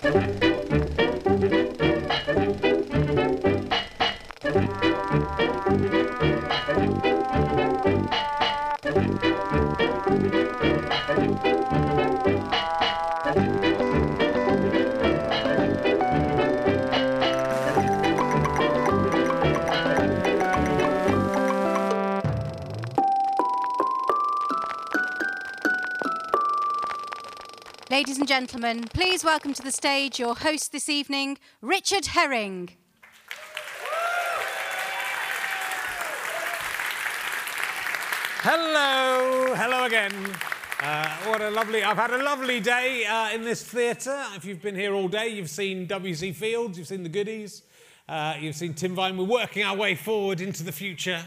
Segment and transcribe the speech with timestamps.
[0.00, 0.38] Ladies
[28.28, 32.68] gentlemen, please welcome to the stage your host this evening, Richard Herring.
[38.42, 40.12] Hello, hello again.
[40.78, 44.22] Uh, what a lovely, I've had a lovely day uh, in this theatre.
[44.36, 46.32] If you've been here all day, you've seen W.C.
[46.32, 47.62] Fields, you've seen the goodies,
[48.10, 49.16] uh, you've seen Tim Vine.
[49.16, 51.24] We're working our way forward into the future.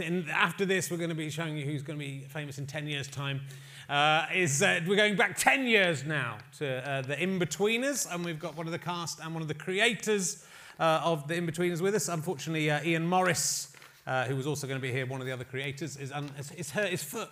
[0.00, 2.66] And after this, we're going to be showing you who's going to be famous in
[2.66, 3.40] 10 years' time.
[3.88, 8.38] Uh, is uh, we're going back 10 years now to uh, the Inbetweeners, and we've
[8.38, 10.44] got one of the cast and one of the creators
[10.80, 12.08] uh, of the Inbetweeners with us.
[12.08, 13.72] Unfortunately, uh, Iain Morris,
[14.06, 16.30] uh, who was also going to be here, one of the other creators, is, un-
[16.38, 17.30] is, is hurt his foot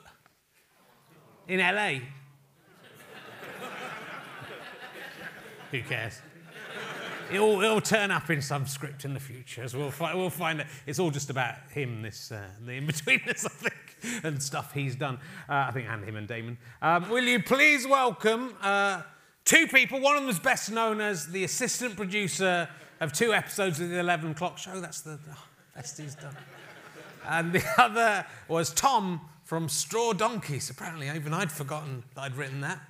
[1.48, 1.98] in LA.
[5.72, 6.20] Who cares?
[7.32, 10.66] It'll, it'll turn up in some script in the future, we'll, fi- we'll find it.
[10.86, 15.18] It's all just about him, this uh, the in-betweeners, I think, and stuff he's done.
[15.48, 16.58] Uh, I think, and him and Damon.
[16.82, 19.02] Um, will you please welcome uh,
[19.44, 20.00] two people?
[20.00, 22.68] One of them is best known as the assistant producer
[23.00, 24.80] of two episodes of the 11 o'clock show.
[24.80, 26.36] That's the oh, best he's done.
[27.26, 30.70] And the other was Tom from Straw Donkeys.
[30.70, 32.80] Apparently, even I'd forgotten that I'd written that.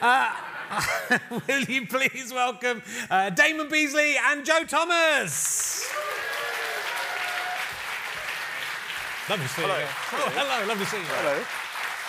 [0.00, 0.34] Uh,
[1.30, 5.90] will you please welcome uh, Damon Beesley and Joe Thomas?
[9.28, 9.78] Lovely to see Hello.
[9.78, 9.84] you.
[10.12, 11.04] Oh, hello, lovely to see you.
[11.06, 11.44] Hello.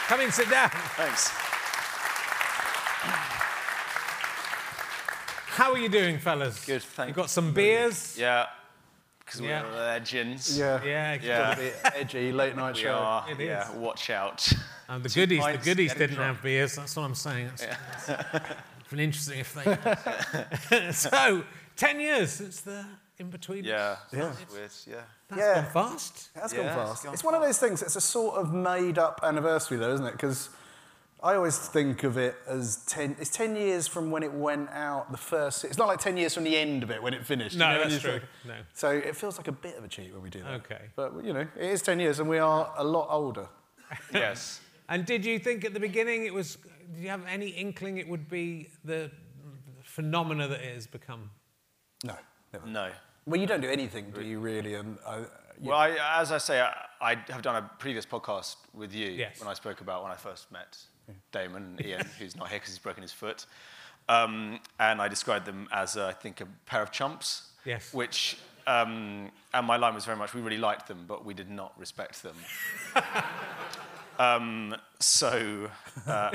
[0.08, 0.70] Come in, sit down.
[0.70, 1.30] Thanks.
[5.56, 6.66] How are you doing, fellas?
[6.66, 8.18] Good, thank You've got some beers?
[8.20, 8.48] Yeah.
[9.26, 9.64] Because Yeah.
[9.64, 10.58] we're legends.
[10.58, 10.84] Yeah.
[10.84, 11.60] Yeah, Yeah.
[11.84, 12.94] A edgy late night We show.
[12.94, 13.26] are.
[13.30, 13.70] It yeah.
[13.70, 13.76] is.
[13.76, 14.48] Watch out.
[14.88, 16.36] And the Two goodies, the goodies didn't drunk.
[16.36, 16.76] have beers.
[16.76, 17.50] That's what I'm saying.
[17.58, 20.92] That's, it's been interesting if they.
[20.92, 21.44] so,
[21.76, 22.86] ten years since the
[23.18, 23.64] in between.
[23.64, 23.96] Yeah.
[24.12, 24.32] Yeah.
[24.42, 24.72] It's weird.
[24.88, 24.96] Yeah.
[25.30, 25.56] That's Yeah.
[25.74, 26.30] gone fast.
[26.36, 27.04] It has Yeah, gone it's fast.
[27.06, 30.06] gone It's one of those things, it's a sort of made up anniversary, though, isn't
[30.06, 30.12] it?
[30.12, 30.50] Because
[31.26, 35.12] I always think of it as 10, it's 10 years from when it went out
[35.12, 37.58] the first, it's not like 10 years from the end of it when it finished.
[37.58, 38.12] No, you know, that's true.
[38.14, 38.54] like- No.
[38.76, 40.52] So it feels like a bit of a cheat when we do that.
[40.62, 40.82] Okay.
[40.96, 43.48] But, you know, it is 10 years and we are a lot older.
[44.14, 44.62] yes.
[44.88, 46.60] And did you think at the beginning it was?
[46.94, 49.10] Did you have any inkling it would be the
[49.84, 51.32] phenomena that it has become?
[52.04, 52.16] No,
[52.54, 52.68] never.
[52.68, 52.92] No.
[53.26, 54.76] Well, you don't do anything, do you, really?
[54.76, 55.22] And uh,
[55.60, 56.72] you- Well, I, as I say, I,
[57.02, 59.40] I have done a previous podcast with you Yes.
[59.40, 60.78] when I spoke about when I first met
[61.32, 63.46] Damon and Iain, who's not here because he's broken his foot.
[64.08, 67.50] Um, and I described them as, uh, I think, a pair of chumps.
[67.66, 67.94] Yes.
[67.94, 71.50] Which, um, and my line was very much, we really liked them, but we did
[71.50, 72.36] not respect them.
[74.20, 75.70] um, so,
[76.08, 76.30] uh,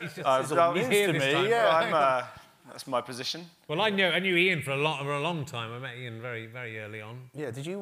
[0.00, 0.42] He's just, uh,
[0.72, 1.46] he's to me, time.
[1.48, 1.68] yeah.
[1.76, 2.22] I'm, uh,
[2.78, 3.44] that's my position.
[3.66, 5.72] Well, I knew I knew Iain for a lot for a long time.
[5.72, 7.28] I met Iain very very early on.
[7.34, 7.78] yeah, did you,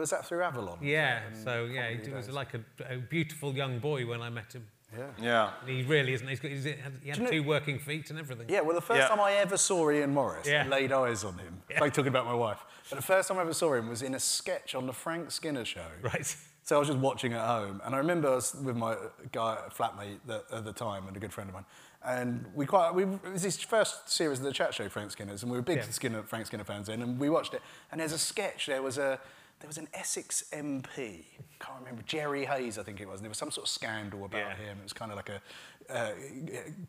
[0.00, 0.78] was that through Avalon?
[0.82, 1.20] Yeah.
[1.28, 2.60] Um, So yeah, he comedy was like a,
[2.94, 4.66] a beautiful young boy when I met him.
[4.98, 5.06] Yeah.
[5.22, 5.50] Yeah.
[5.64, 6.26] He really isn't.
[6.28, 8.46] He's got, he's, he had, he you know- two working feet and everything.
[8.48, 9.08] Yeah, well, the first Yeah.
[9.08, 10.64] time I ever saw Iain Morris, Yeah.
[10.66, 11.62] I laid eyes on him.
[11.70, 11.80] Yeah.
[11.80, 12.58] Like talking about my wife.
[12.90, 15.30] But the first time I ever saw him was in a sketch on the Frank
[15.30, 15.86] Skinner show.
[16.02, 16.26] Right.
[16.64, 18.94] So I was just watching at home, and I remember I was with my
[19.32, 21.64] guy flatmate that, at the time, and a good friend of mine,
[22.04, 25.42] and we quite we it was his first series of the chat show, Frank Skinner's,
[25.42, 25.90] and we were big Yeah.
[25.90, 27.62] Skinner Frank Skinner fans then, and we watched it.
[27.90, 28.66] And there's a sketch.
[28.66, 29.18] There was a
[29.60, 31.24] there was an Essex MP,
[31.60, 33.20] can't remember Jerry Hayes, I think it was.
[33.20, 34.56] And there was some sort of scandal about Yeah.
[34.56, 34.78] him.
[34.80, 35.40] It was kind of like a
[35.88, 36.10] uh,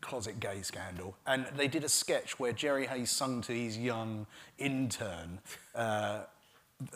[0.00, 4.26] closet gay scandal, and they did a sketch where Jerry Hayes sung to his young
[4.58, 5.40] intern.
[5.74, 6.22] Uh,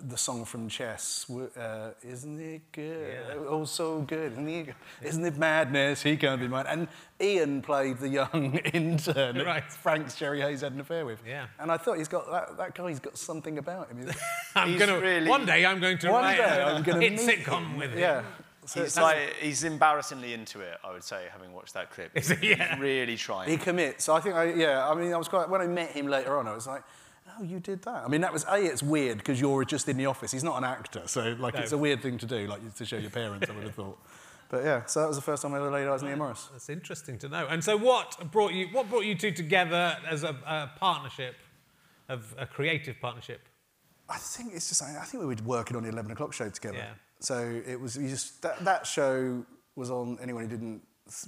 [0.03, 1.27] the song from Chess,
[1.57, 3.09] uh, isn't it good?
[3.29, 3.35] Yeah.
[3.49, 4.33] Oh, so good.
[4.33, 6.03] Isn't it, isn't it madness?
[6.03, 6.67] He can't be mine.
[6.69, 6.89] And
[7.21, 9.65] Iain played the young intern that Right.
[9.73, 11.21] Frank's Jerry Hayes had an affair with.
[11.27, 11.47] Yeah.
[11.59, 14.11] And I thought he's got that, that guy's got something about him.
[14.55, 17.13] I'm He's gonna really- one day I'm going to One write day I'm gonna hit
[17.13, 17.77] meet sitcom him.
[17.79, 17.99] with him.
[17.99, 18.23] Yeah.
[18.67, 20.77] So He's that's- like he's embarrassingly into it.
[20.85, 22.11] I would say, having watched that clip.
[22.15, 22.51] Is he?
[22.51, 22.73] Yeah.
[22.75, 23.49] He's really trying.
[23.49, 24.05] He commits.
[24.05, 26.37] So I think, I, yeah, I mean, I was quite, when I met him later
[26.39, 26.83] on, I was like,
[27.39, 28.05] oh, you did that.
[28.05, 30.33] I mean, that was, A, it's weird because you're just in the office.
[30.33, 31.61] He's not an actor, so, like, No.
[31.61, 33.99] it's a weird thing to do, like, to show your parents, I would have thought.
[34.51, 36.49] But yeah, so that was the first time I ever laid eyes on Iain Morris.
[36.53, 37.47] That's interesting to know.
[37.49, 38.69] And so, what brought you?
[38.73, 41.35] What brought you two together as a, a partnership,
[42.09, 43.43] of a creative partnership?
[44.09, 46.79] I think it's just, I think we were working on the 11 o'clock show together.
[46.79, 46.93] Yeah.
[47.21, 49.45] So it was, you just, that, that show
[49.77, 50.81] was on, anyone who didn't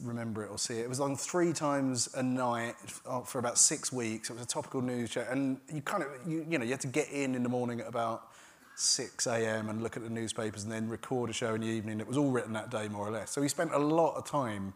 [0.03, 0.82] remember it or see it.
[0.82, 2.75] It was on three times a night
[3.06, 4.31] uh, for about six weeks.
[4.31, 6.81] It was a topical news show, and you kind of, you, you know, you had
[6.81, 8.29] to get in in the morning at about
[8.77, 9.69] 6 a.m.
[9.69, 12.00] and look at the newspapers and then record a show in the evening.
[12.00, 13.31] It was all written that day, more or less.
[13.31, 14.73] So we spent a lot of time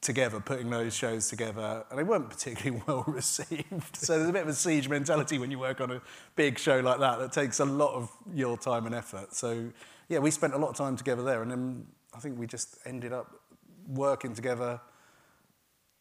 [0.00, 3.96] together putting those shows together, and they weren't particularly well received.
[3.96, 6.02] so there's a bit of a siege mentality when you work on a
[6.36, 9.34] big show like that that takes a lot of your time and effort.
[9.34, 9.70] So
[10.08, 12.78] yeah, we spent a lot of time together there, and then I think we just
[12.86, 13.40] ended up
[13.88, 14.80] working together.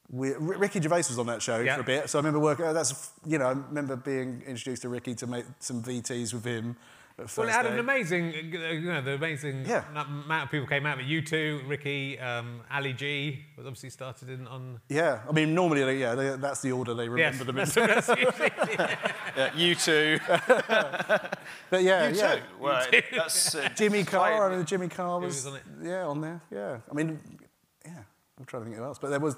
[0.09, 1.75] We, Ricky Gervais was on that show Yeah.
[1.75, 2.65] for a bit, so I remember working.
[2.73, 6.75] That's you know, I remember being introduced to Ricky to make some VTs with him.
[7.37, 7.69] Well, it had day.
[7.73, 9.83] an amazing, uh, you know, the amazing Yeah.
[9.91, 10.97] amount of people came out.
[10.97, 14.81] But you two, Ricky, um, Ali G was obviously started in on.
[14.89, 17.09] Yeah, I mean, normally, they, yeah, they, that's the order they Yes,
[17.39, 17.65] remember them in.
[17.65, 17.75] that's,
[18.07, 18.51] that's usually,
[19.37, 20.19] Yeah, you two.
[21.69, 22.35] But yeah, You yeah.
[22.35, 22.41] too.
[22.59, 22.85] Well,
[23.15, 25.63] that's uh, Jimmy Carr, I quite- know Jimmy Carr was, was on it?
[25.83, 26.41] yeah on there.
[26.51, 27.42] Yeah, I mean, yeah.
[28.39, 29.35] I'm trying to think who else, but there was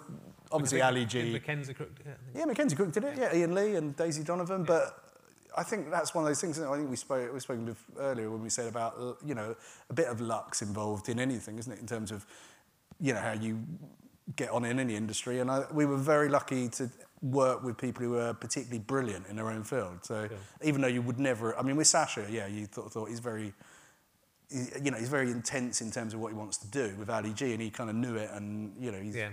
[0.51, 1.33] obviously Ali G.
[1.33, 1.91] Mackenzie Crook.
[2.05, 2.13] Yeah.
[2.33, 3.17] Yeah, Mackenzie Crook did it.
[3.17, 4.63] Yeah, Iain Lee and Daisy Donovan.
[4.63, 4.97] But
[5.57, 6.59] I think that's one of those things.
[6.59, 9.55] I think we spoke we spoken bef- earlier when we said about you know
[9.89, 11.79] a bit of luck's involved in anything, isn't it?
[11.79, 12.25] In terms of
[12.99, 13.61] you know how you
[14.35, 16.89] get on in any industry, and I, we were very lucky to
[17.21, 19.99] work with people who were particularly brilliant in their own field.
[20.03, 20.29] So
[20.63, 23.53] even though you would never, I mean, with Sasha, yeah, you thought, thought he's very
[24.49, 27.33] you know, he's very intense in terms of what he wants to do with Ali
[27.33, 29.29] G, and he kind of knew it, and you know, he's, Yeah.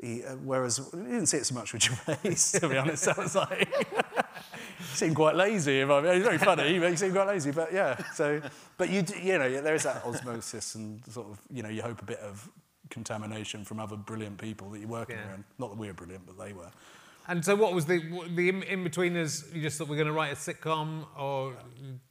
[0.00, 3.06] he, uh, whereas you didn't see it so much with Gervais, to be honest.
[3.08, 3.68] I was like,
[4.78, 5.80] he seemed quite lazy.
[5.80, 7.50] If I mean, he's very funny, but he seemed quite lazy.
[7.52, 8.40] But yeah, so,
[8.76, 11.82] but you, d- you know, there is that osmosis, and sort of, you know, you
[11.82, 12.48] hope a bit of
[12.90, 15.28] contamination from other brilliant people that you're working Yeah.
[15.30, 15.44] around.
[15.58, 16.70] Not that we were brilliant, but they were.
[17.30, 17.98] And so, what was the
[18.34, 19.54] the in, in betweeners?
[19.54, 21.54] You just thought we're going to write a sitcom, or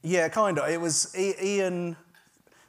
[0.03, 0.69] Yeah, kind of.
[0.69, 1.97] It was I- Iain.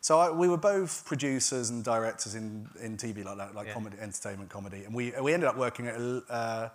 [0.01, 3.75] So I, we were both producers and directors in, in TV like that, like Yeah.
[3.75, 5.97] comedy, entertainment comedy, and we we ended up working at
[6.31, 6.69] uh,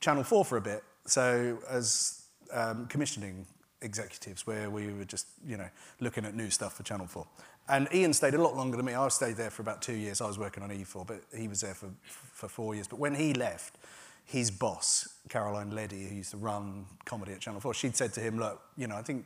[0.00, 0.84] Channel Four for a bit.
[1.06, 2.22] So as
[2.52, 3.46] um, commissioning
[3.80, 5.68] executives, where we were just you know
[6.00, 7.26] looking at new stuff for Channel Four.
[7.70, 8.94] And Iain stayed a lot longer than me.
[8.94, 10.20] I stayed there for about two years.
[10.22, 12.88] I was working on E4, but he was there for for four years.
[12.88, 13.76] But when he left,
[14.24, 18.20] his boss, Caroline Leddy, who used to run comedy at Channel 4, she'd said to
[18.20, 19.24] him, look, you know, I think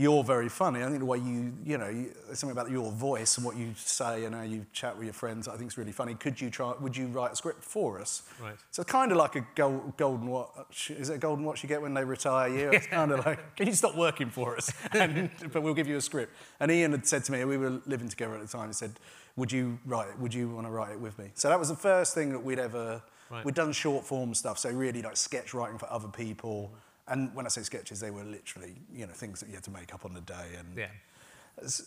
[0.00, 0.80] you're very funny.
[0.80, 3.74] I think the way you, you know, you, something about your voice and what you
[3.76, 6.14] say and how you chat with your friends I think is really funny.
[6.14, 8.22] Could you try, would you write a script for us?
[8.40, 8.54] Right.
[8.70, 10.92] So it's kind of like a gold, golden watch.
[10.92, 12.70] Is it a golden watch you get when they retire you?
[12.70, 14.72] It's kind of like, can you stop working for us?
[14.92, 16.32] And, but we'll give you a script.
[16.60, 18.92] And Iain had said to me, we were living together at the time, he said,
[19.34, 20.18] would you write it?
[20.20, 21.30] Would you want to write it with me?
[21.34, 23.44] So that was the first thing that we'd ever, Right.
[23.44, 24.58] we'd done short form stuff.
[24.58, 26.70] So really like sketch writing for other people.
[26.72, 26.78] Mm.
[27.08, 29.70] And when I say sketches, they were literally, you know, things that you had to
[29.70, 30.56] make up on the day.
[30.58, 30.88] And yeah,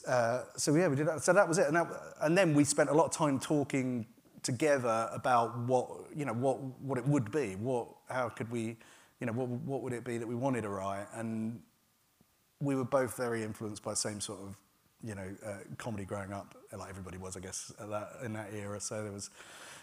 [0.08, 1.24] uh, so yeah, we did that.
[1.24, 1.68] So that was it.
[1.68, 1.88] And, that,
[2.22, 4.06] and then we spent a lot of time talking
[4.44, 7.56] together about what you know what what it would be.
[7.56, 8.78] What how could we,
[9.20, 11.08] you know, what what would it be that we wanted to write?
[11.14, 11.62] And
[12.60, 14.56] we were both very influenced by the same sort of
[15.04, 18.54] you know uh, comedy growing up, like everybody was, I guess, at that, in that
[18.54, 18.80] era.
[18.80, 19.30] So there was,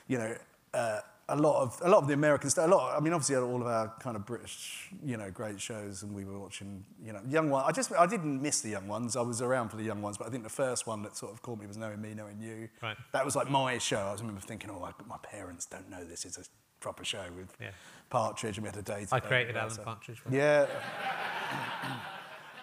[0.09, 0.37] you know.
[0.75, 1.01] Uh,
[1.31, 2.67] a lot of a lot of the American stuff.
[2.67, 2.97] A lot.
[2.97, 6.25] I mean, obviously, all of our kind of British, you know, great shows, and we
[6.25, 7.65] were watching, you know, young one.
[7.67, 9.15] I just I didn't miss the young ones.
[9.17, 11.33] I was around for the young ones, but I think the first one that sort
[11.33, 12.69] of caught me was knowing me, knowing you.
[12.83, 12.97] Right.
[13.13, 13.99] That was like my show.
[13.99, 16.45] I was remember thinking, oh, I, my parents don't know this is a
[16.81, 17.71] proper show with Yeah.
[18.09, 19.09] Partridge, and we had a date.
[19.13, 20.23] I created Alan so- Partridge.
[20.31, 20.67] yeah.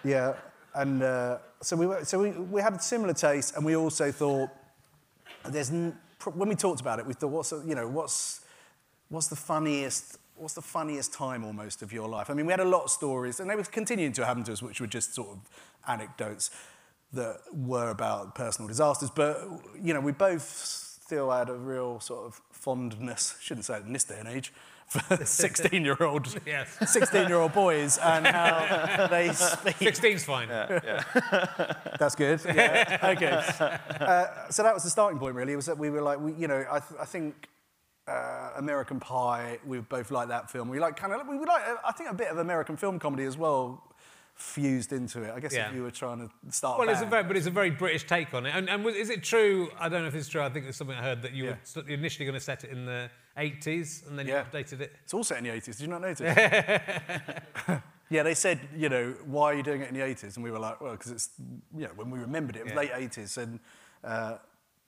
[0.04, 0.34] yeah.
[0.74, 4.50] And uh, so we were, so we, we had similar taste, and we also thought
[5.44, 5.96] there's n-
[6.34, 8.42] when we talked about it, we thought what's you know what's
[9.08, 12.28] what's the funniest what's the funniest time almost of your life?
[12.28, 14.52] I mean, we had a lot of stories, and they were continuing to happen to
[14.52, 15.38] us, which were just sort of
[15.88, 16.50] anecdotes
[17.14, 19.10] that were about personal disasters.
[19.10, 19.40] But
[19.82, 23.36] you know, we both still had a real sort of fondness.
[23.40, 24.52] Shouldn't say it in this day and age.
[24.88, 26.76] For 16-year-old, Yes.
[26.80, 29.76] 16-year-old boys, and how they speak.
[29.78, 30.48] 16's fine.
[30.48, 32.40] That's good.
[32.44, 32.98] Yeah.
[33.16, 33.42] okay.
[34.04, 35.54] Uh, so that was the starting point, really.
[35.54, 37.48] It was that we were like, we, you know, I, th- I think
[38.06, 39.58] uh, American Pie.
[39.66, 40.68] We both like that film.
[40.68, 43.36] We like kind of, we like, I think, a bit of American film comedy as
[43.36, 43.82] well,
[44.34, 45.32] fused into it.
[45.34, 45.68] I guess Yeah.
[45.70, 46.78] if you were trying to start.
[46.78, 48.54] Well, it's a very, but it's a very British take on it.
[48.54, 49.70] And, and was, is it true?
[49.78, 50.42] I don't know if it's true.
[50.42, 51.54] I think there's something I heard that you Yeah.
[51.74, 54.44] were initially going to set it in the 80s, and then Yeah.
[54.52, 54.92] you updated it.
[55.04, 55.76] It's all set in the 80s.
[55.78, 56.20] Did you not notice?
[58.10, 60.36] yeah, they said, you know, why are you doing it in the 80s?
[60.36, 61.30] And we were like, well, because it's,
[61.76, 63.38] you know, when we remembered it, it was late 80s.
[63.38, 63.58] And,
[64.04, 64.36] uh,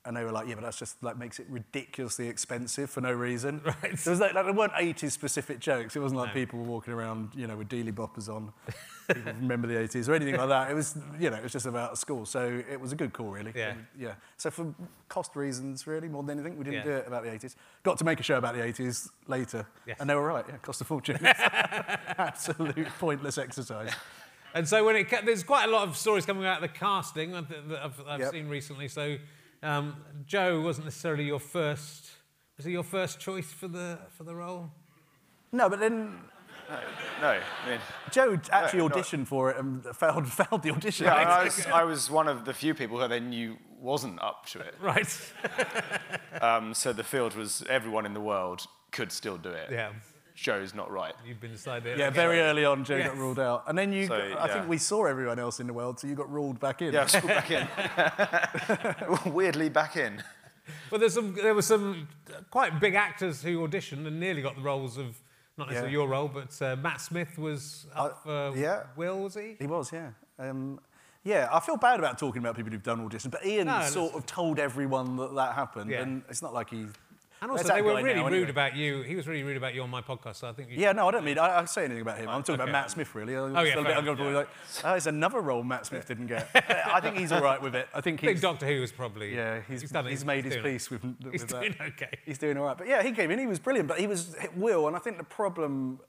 [0.08, 3.12] and they were like, yeah, but that's just like makes it ridiculously expensive for no
[3.12, 3.60] reason.
[3.68, 3.96] Right.
[3.96, 5.94] There, was like, like, there weren't 80s specific jokes.
[5.94, 6.34] It wasn't like No.
[6.34, 8.52] people were walking around, you know, with dealy boppers on.
[9.06, 10.70] people remember the 80s or anything like that.
[10.70, 12.24] It was, you know, it was just about school.
[12.26, 13.52] So it was a good call, really.
[13.54, 13.74] Yeah.
[13.98, 14.14] Yeah.
[14.38, 14.74] So for
[15.08, 16.84] cost reasons, really, more than anything, we didn't Yeah.
[16.84, 17.54] do it about the 80s.
[17.82, 19.66] Got to make a show about the 80s later.
[19.86, 19.98] Yes.
[20.00, 20.44] And they were right.
[20.48, 21.18] Yeah, cost a fortune.
[21.26, 23.92] Absolute pointless exercise.
[24.54, 27.32] And so when it there's quite a lot of stories coming out of the casting
[27.32, 27.44] that
[27.82, 28.32] I've, I've Yep.
[28.32, 28.88] seen recently.
[28.88, 29.16] So
[29.62, 29.96] um,
[30.26, 32.10] Joe wasn't necessarily your first.
[32.56, 34.70] Was he your first choice for the for the role?
[35.52, 36.18] No, but then
[37.22, 37.78] No, I mean,
[38.10, 38.94] Joe actually No, no.
[38.94, 41.06] auditioned for it and failed, failed the audition.
[41.06, 44.46] yeah, I was, I was one of the few people who they knew wasn't up
[44.46, 44.74] to it.
[44.80, 45.32] Right.
[46.40, 49.70] Um, so the field was everyone in the world could still do it.
[49.72, 49.90] yeah.
[50.40, 51.14] Joe's not right.
[51.26, 51.98] You've been decided.
[51.98, 53.08] Yeah, very early on, Joe Yes.
[53.08, 53.64] got ruled out.
[53.66, 54.52] And then you, So, got- I yeah.
[54.54, 56.92] think we saw everyone else in the world, so you got ruled back in.
[56.94, 59.32] Yeah, I back in.
[59.32, 60.22] Weirdly back in.
[60.90, 62.06] But there's some, there were some
[62.50, 65.18] quite big actors who auditioned and nearly got the roles of
[65.56, 65.98] not necessarily Yeah.
[65.98, 68.84] your role, but uh, Matt Smith was up Uh, for yeah.
[68.96, 69.56] Will, was he?
[69.58, 70.10] He was, yeah.
[70.38, 70.78] Um,
[71.24, 74.14] yeah, I feel bad about talking about people who've done auditions, but Ian No, sort
[74.14, 76.02] of told everyone that that happened, Yeah.
[76.02, 76.86] and it's not like he.
[77.40, 78.50] And also, they were really now, rude anyway?
[78.50, 79.02] about you.
[79.02, 81.10] He was really rude about you on my podcast, so I think Yeah, no, I
[81.12, 82.28] don't mean I, I say anything about him.
[82.28, 82.64] I'm talking okay.
[82.64, 83.36] about Matt Smith, really.
[83.36, 84.32] I Oh, yeah, a fair uncomfortable.
[84.32, 84.48] Like,
[84.84, 86.48] oh, it's another role Matt Smith didn't get.
[86.54, 87.88] I think he's all right with it.
[87.94, 88.40] I think I think.
[88.40, 89.34] Doctor Who was probably.
[89.34, 90.10] Yeah, he's, done it.
[90.10, 91.60] he's made his peace with, He's with that.
[91.60, 92.18] doing okay.
[92.26, 92.76] He's doing all right.
[92.76, 95.18] But yeah, he came in, he was brilliant, but he was Will, and I think
[95.18, 96.00] the problem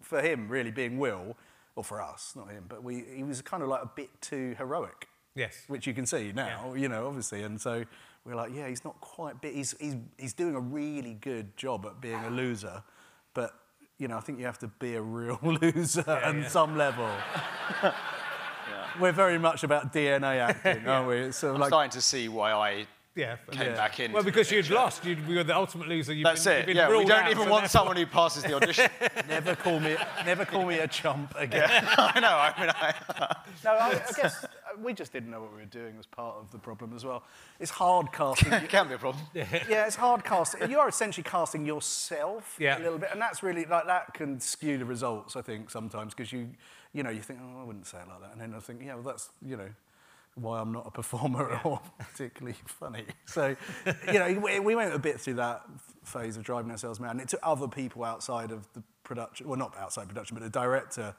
[0.00, 1.36] for him really being Will,
[1.74, 4.54] or for us, not him, but we, he was kind of like a bit too
[4.58, 5.08] heroic.
[5.34, 5.64] Yes.
[5.68, 6.80] Which you can see now, yeah.
[6.80, 7.42] you know, obviously.
[7.42, 7.84] And so
[8.26, 11.86] we're like, yeah, he's not quite, bit, he's, he's, he's doing a really good job
[11.86, 12.82] at being a loser,
[13.34, 13.54] but,
[13.98, 16.48] you know, I think you have to be a real loser on yeah.
[16.48, 17.08] some level.
[19.00, 21.16] We're very much about DNA acting, aren't we?
[21.18, 23.36] It's sort of I'm like, starting to see why I Yeah.
[23.50, 24.10] came back in.
[24.12, 25.04] Well, because you'd lost.
[25.04, 26.14] You'd, you were the ultimate loser.
[26.14, 26.58] You've That's been, it.
[26.60, 28.88] You've been Yeah, we don't even want therefore- someone who passes the audition.
[29.28, 31.68] never call me, never call me a chump again.
[31.70, 32.28] I know.
[32.28, 34.44] I mean, I, No, I, I guess
[34.82, 37.22] we just didn't know what we were doing as part of the problem as well.
[37.60, 38.52] It's hard casting.
[38.52, 39.24] it can be a problem.
[39.34, 40.70] yeah, it's hard casting.
[40.70, 42.78] You are essentially casting yourself Yeah.
[42.78, 45.36] a little bit, and that's really like that can skew the results.
[45.36, 46.50] I think sometimes because you,
[46.92, 48.80] you know, you think, oh, I wouldn't say it like that, and then I think,
[48.84, 49.68] yeah, well, that's you know.
[50.38, 53.06] Why I'm not a performer or particularly funny.
[53.24, 53.56] So,
[54.12, 55.62] you know, we, we went a bit through that
[56.04, 57.12] phase of driving ourselves mad.
[57.12, 60.50] And it took other people outside of the production, well, not outside production, but the
[60.50, 61.14] director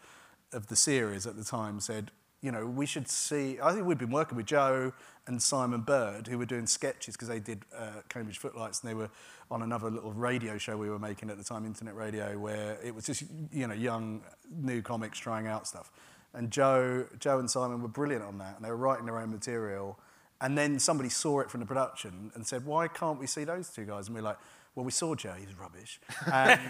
[0.54, 2.12] of the series at the time said,
[2.48, 3.60] you know, we should see.
[3.62, 4.94] I think we'd been working with Joe
[5.26, 8.94] and Simon Bird, who were doing sketches because they did uh, Cambridge Footlights, and they
[8.94, 9.10] were
[9.52, 12.96] on another little radio show we were making at the time, internet radio, where it
[12.96, 15.92] was just you know young new comics trying out stuff.
[16.34, 19.30] And Joe, Joe and Simon were brilliant on that, and they were writing their own
[19.30, 20.00] material.
[20.40, 23.70] And then somebody saw it from the production and said, "Why can't we see those
[23.70, 24.38] two guys?" And we are like,
[24.74, 26.00] "Well, we saw Joe; he's rubbish."
[26.32, 26.62] And,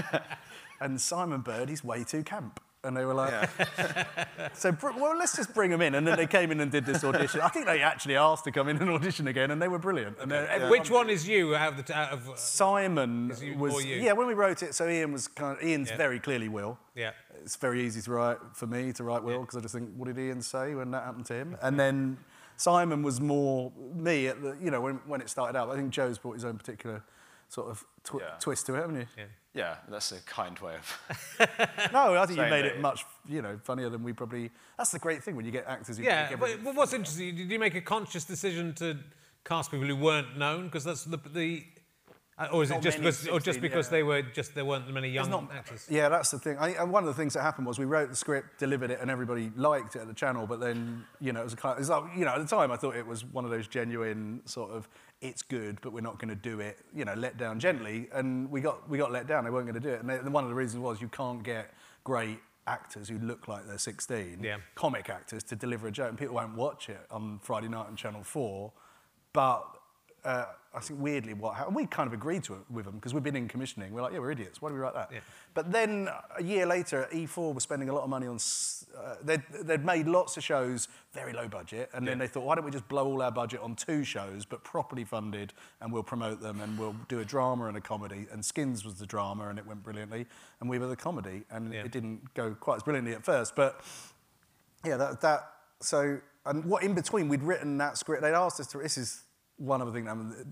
[0.80, 2.60] and Simon Bird, he's way too camp.
[2.82, 3.48] And they were like,
[4.54, 5.94] so, br- well, let's just bring them in.
[5.94, 7.42] And then they came in and did this audition.
[7.42, 10.16] I think they actually asked to come in and audition again, and they were brilliant.
[10.18, 12.30] And then everyone- Which one is you out of the out of?
[12.30, 13.96] uh, Simon Is you- was, or you?
[13.96, 15.96] yeah, when we wrote it, so Iain was kind of, Iain's Yeah.
[15.98, 16.78] very clearly Will.
[16.94, 17.10] Yeah.
[17.42, 20.06] It's very easy to write for me to write Will because I just think, what
[20.06, 21.58] did Iain say when that happened to him?
[21.60, 22.16] And then
[22.56, 25.68] Simon was more me at the, you know, when, when it started out.
[25.68, 27.02] I think Joe's brought his own particular
[27.50, 28.36] sort of twi- Yeah.
[28.40, 29.06] twist to it, haven't you?
[29.52, 29.60] Yeah.
[29.62, 31.48] Yeah, that's a kind way of.
[31.92, 32.80] No, I think you made it yeah.
[32.80, 34.50] much, you know, funnier than we probably.
[34.78, 37.34] That's the great thing when you get actors who Yeah, but, everything but what's interesting,
[37.34, 38.96] did you make a conscious decision to
[39.44, 40.66] cast people who weren't known?
[40.66, 41.64] Because that's the, the
[42.40, 43.90] uh, or is it just many because, or just because yeah.
[43.90, 45.86] they were just there weren't many young not- actors?
[45.90, 46.56] Yeah, that's the thing.
[46.58, 48.98] I, and one of the things that happened was we wrote the script, delivered it,
[49.00, 50.46] and everybody liked it at the channel.
[50.46, 51.76] But then, you know, it was a kind.
[51.76, 53.68] It was like, you know, at the time, I thought it was one of those
[53.68, 54.88] genuine sort of,
[55.20, 56.78] it's good, but we're not going to do it.
[56.94, 59.44] You know, let down gently, and we got we got let down.
[59.44, 61.42] They weren't going to do it, and, they, one of the reasons was you can't
[61.42, 61.72] get
[62.04, 64.58] great actors who look like they're 16, Yeah.
[64.74, 67.96] comic actors, to deliver a joke, and people won't watch it on Friday night on
[67.96, 68.72] Channel Four.
[69.32, 69.64] But
[70.24, 73.12] uh, I think weirdly what happened, we kind of agreed to it with them because
[73.12, 73.92] we've been in commissioning.
[73.92, 74.62] We're like, yeah, we're idiots.
[74.62, 75.10] Why do we write that?
[75.12, 75.18] Yeah.
[75.52, 76.08] But then
[76.38, 78.38] a year later, E4 was spending a lot of money on.
[78.96, 82.54] Uh, they'd, they'd made lots of shows, very low budget, and then they thought, why
[82.54, 86.04] don't we just blow all our budget on two shows, but properly funded, and we'll
[86.04, 88.26] promote them, and we'll do a drama and a comedy.
[88.30, 90.26] And Skins was the drama, and it went brilliantly,
[90.60, 91.82] and we were the comedy, and Yeah.
[91.82, 93.80] it didn't go quite as brilliantly at first, but
[94.84, 98.22] yeah, that, that so and what in between we'd written that script.
[98.22, 98.78] They'd asked us to.
[98.78, 99.22] This is
[99.60, 100.06] one other thing.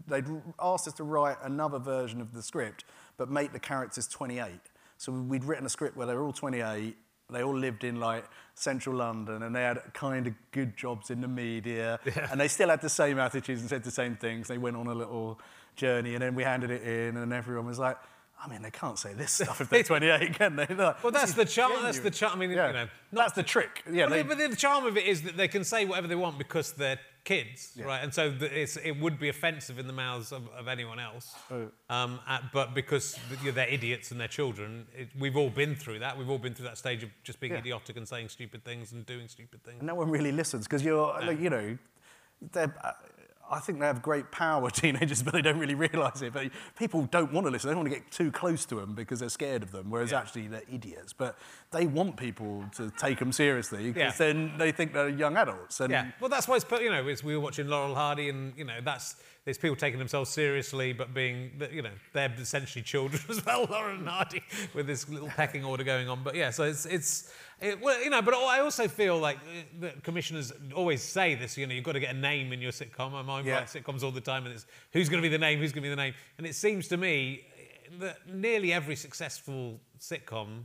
[0.07, 0.27] They'd
[0.61, 2.85] asked us to write another version of the script,
[3.17, 4.51] but make the characters 28.
[4.99, 6.97] So we'd written a script where they were all 28.
[7.31, 8.25] They all lived in like
[8.55, 11.99] central London, and they had kind of good jobs in the media,
[12.31, 14.49] and they still had the same attitudes and said the same things.
[14.49, 15.41] They went on a little
[15.77, 17.97] journey, and then we handed it in, and everyone was like.
[18.41, 20.67] I mean, they can't say this stuff if they're 28, can they?
[20.67, 21.73] Like, Well, that's the charm.
[21.83, 22.33] That's the genuine." charm.
[22.33, 22.67] I mean, Yeah.
[22.69, 23.83] you know, that's the trick.
[23.91, 26.15] Yeah, Well, they, but the charm of it is that they can say whatever they
[26.15, 28.03] want because they're kids, right?
[28.03, 31.35] And so it's, it would be offensive in the mouths of, of anyone else.
[31.51, 31.69] Oh.
[31.91, 36.17] Um, uh, but because they're idiots and they're children, it, we've all been through that.
[36.17, 37.59] We've all been through that stage of just being Yeah.
[37.59, 39.79] idiotic and saying stupid things and doing stupid things.
[39.81, 41.77] And no one really listens because you're, like, you know,
[42.53, 42.75] they're.
[42.83, 42.93] Uh,
[43.51, 46.33] I think they have great power, teenagers, but they don't really realise it.
[46.33, 47.69] But people don't want to listen.
[47.69, 50.11] They don't want to get too close to them because they're scared of them, whereas
[50.11, 50.19] Yeah.
[50.21, 51.13] actually they're idiots.
[51.13, 51.39] But
[51.71, 53.93] they want people to take them seriously Yeah.
[53.93, 55.81] because then they think they're young adults.
[55.81, 56.83] And Yeah, well, that's why it's put.
[56.83, 60.29] You know, we were watching Laurel Hardy, and you know, that's there's people taking themselves
[60.29, 63.67] seriously, but being, you know, they're essentially children as well.
[63.71, 64.43] Laurel Hardy
[64.75, 66.23] with this little pecking order going on.
[66.23, 67.33] But yeah, so it's it's.
[67.61, 71.59] It, well, you know, but I also feel like uh, the commissioners always say this.
[71.59, 73.15] You know, you've got to get a name in your sitcom.
[73.15, 73.65] I'm I Yeah.
[73.65, 75.87] sitcoms all the time, and it's who's going to be the name, who's going to
[75.89, 76.15] be the name.
[76.39, 77.45] And it seems to me
[77.99, 80.65] that nearly every successful sitcom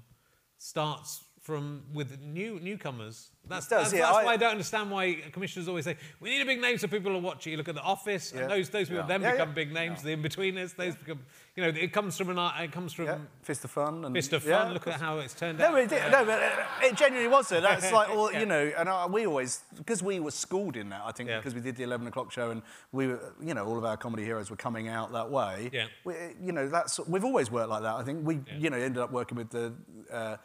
[0.60, 3.30] starts from with new newcomers.
[3.46, 6.30] That's, does, that's, yeah, that's I- why I don't understand why commissioners always say we
[6.30, 7.52] need a big name so people will watch it.
[7.52, 8.44] You look at The Office, Yeah.
[8.44, 9.18] and those those people Yeah.
[9.18, 10.02] then become big names.
[10.02, 11.20] The in-betweeners, those become
[11.58, 14.06] you know it comes from an art- it comes from Fist of Fun.
[14.06, 14.74] And, Fist of yeah, Fun.
[14.74, 15.80] look at how it's turned No, out.
[15.80, 16.54] it, did- no, but it,
[16.92, 17.60] it genuinely was so.
[17.68, 21.02] That's like, all, you know, and uh, we always, because we were schooled in that,
[21.06, 22.62] I think, because we did the 11 o'clock show and
[22.94, 25.70] we were, you know, all of our comedy heroes were coming out that way.
[25.74, 25.88] Yeah.
[26.06, 27.96] We, you know, that's, we've always worked like that.
[27.96, 29.74] I think we, you know, ended up working with the,
[30.10, 30.38] uh,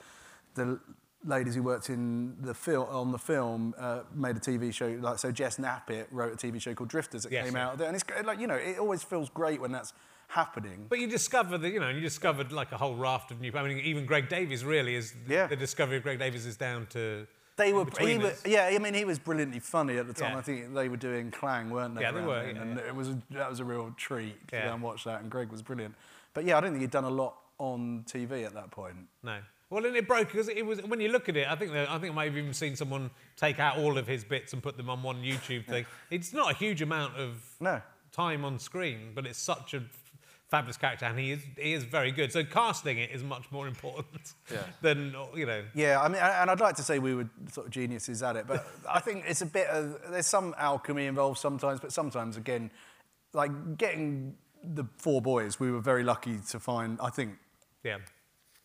[0.58, 0.80] the
[1.24, 5.18] ladies who worked in the film, on the film, uh, made a TV show, like,
[5.18, 7.66] so Jess Knappett wrote a TV show called Drifters that Yes, came yeah.
[7.68, 7.88] out there.
[7.88, 9.92] And it's like, you know, it always feels great when that's
[10.28, 10.86] happening.
[10.88, 13.50] But you discover that, you know, you discovered like a whole raft of new.
[13.54, 15.14] I mean, even Greg Davies really is.
[15.28, 15.46] Yeah.
[15.46, 17.26] The discovery of Greg Davies is down to.
[17.56, 18.70] They were, was, yeah.
[18.72, 20.32] I mean, he was brilliantly funny at the time.
[20.32, 20.38] Yeah.
[20.38, 22.02] I think they were doing Klang, weren't they?
[22.02, 24.66] Yeah, they were, yeah, and it was a, that was a real treat to Yeah.
[24.68, 25.22] go and watch that.
[25.22, 25.96] And Greg was brilliant.
[26.34, 28.94] But yeah, I don't think he'd done a lot on TV at that point.
[29.24, 29.38] No.
[29.70, 31.46] Well, and it broke because it was when you look at it.
[31.46, 34.06] I think that, I think I might have even seen someone take out all of
[34.06, 35.84] his bits and put them on one YouTube thing.
[36.10, 37.82] It's not a huge amount of No.
[38.12, 39.82] time on screen, but it's such a
[40.48, 42.32] fabulous character, and he is he is very good.
[42.32, 44.62] So casting it is much more important Yeah.
[44.80, 45.62] than you know.
[45.74, 48.46] Yeah, I mean, and I'd like to say we were sort of geniuses at it,
[48.46, 52.70] but I think it's a bit of there's some alchemy involved sometimes, but sometimes again,
[53.34, 56.98] like getting the four boys, we were very lucky to find.
[57.02, 57.36] I think
[57.84, 57.98] Yeah.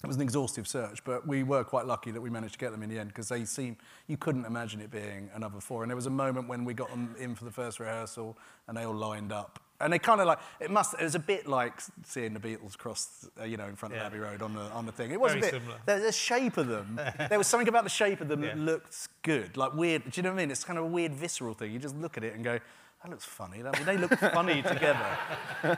[0.03, 2.71] It was an exhaustive search, but we were quite lucky that we managed to get
[2.73, 5.81] them in the end because they seem you couldn't imagine it being another four.
[5.81, 8.37] And there was a moment when we got them in for the first rehearsal,
[8.67, 10.93] and they all lined up, and they kind of like it must.
[10.99, 11.71] It was a bit like
[12.03, 14.01] seeing the Beatles cross, uh, you know, in front Yeah.
[14.01, 15.11] of Abbey Road on the on the thing.
[15.11, 15.61] It was Very a bit.
[15.61, 15.77] similar.
[15.85, 16.99] The, the shape of them.
[17.29, 18.49] there was something about the shape of them Yeah.
[18.55, 20.03] that looked good, like weird.
[20.03, 20.51] Do you know what I mean?
[20.51, 21.71] It's kind of a weird visceral thing.
[21.71, 22.59] You just look at it and go.
[23.03, 23.61] That looks funny.
[23.61, 25.17] I mean, they look funny together.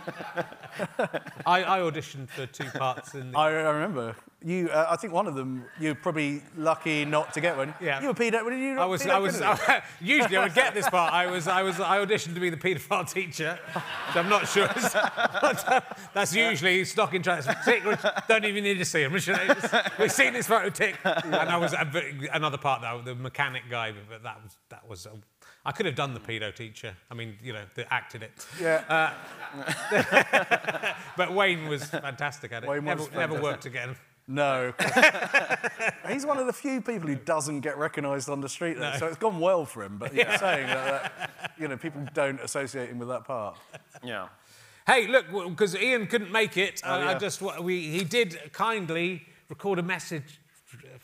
[1.44, 3.32] I, I auditioned for two parts in.
[3.32, 4.70] The, I, I remember you.
[4.70, 7.74] Uh, I think one of them you're probably lucky not to get one.
[7.82, 8.00] Yeah.
[8.00, 8.46] You were pedo.
[8.46, 8.78] Were you?
[8.78, 9.84] I was, pedo I was, candidate?
[10.02, 11.14] usually I would get this part.
[11.14, 13.58] I was, I was, I auditioned to be the paedophile teacher.
[14.14, 14.68] So I'm not sure.
[16.14, 17.48] That's usually stock in tracks.
[17.66, 17.84] Tick,
[18.28, 19.14] don't even need to see him.
[19.14, 19.24] We've
[20.12, 20.96] seen this photo tick.
[21.04, 21.90] And I was a
[22.34, 25.16] another part, though, the mechanic guy, but that was, that was, uh,
[25.66, 26.96] I could have done the pedo teacher.
[27.10, 28.32] I mean, you know, they acted it.
[28.62, 29.14] yeah.
[31.18, 32.70] But Wayne was fantastic at it.
[32.70, 33.44] Wayne never, was never fantastic.
[33.44, 33.96] worked again.
[34.28, 34.74] no.
[36.08, 38.98] He's one of the few people who doesn't get recognised on the street, though, No.
[38.98, 39.98] so it's gone well for him.
[39.98, 43.58] But you're saying that, that, you know, people don't associate him with that part.
[44.04, 44.28] Yeah.
[44.86, 49.80] Hey, look, because Iain couldn't make it, uh, I just we he did kindly record
[49.80, 50.40] a message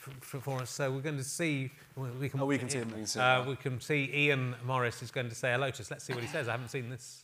[0.08, 1.72] f- f- for us, so we're going to see.
[1.96, 2.90] We can, Oh, we can see him.
[2.90, 5.82] We can see Uh, we can see Iain Morris is going to say hello to
[5.82, 5.92] us.
[5.92, 6.48] Let's see what he says.
[6.48, 7.24] I haven't seen this.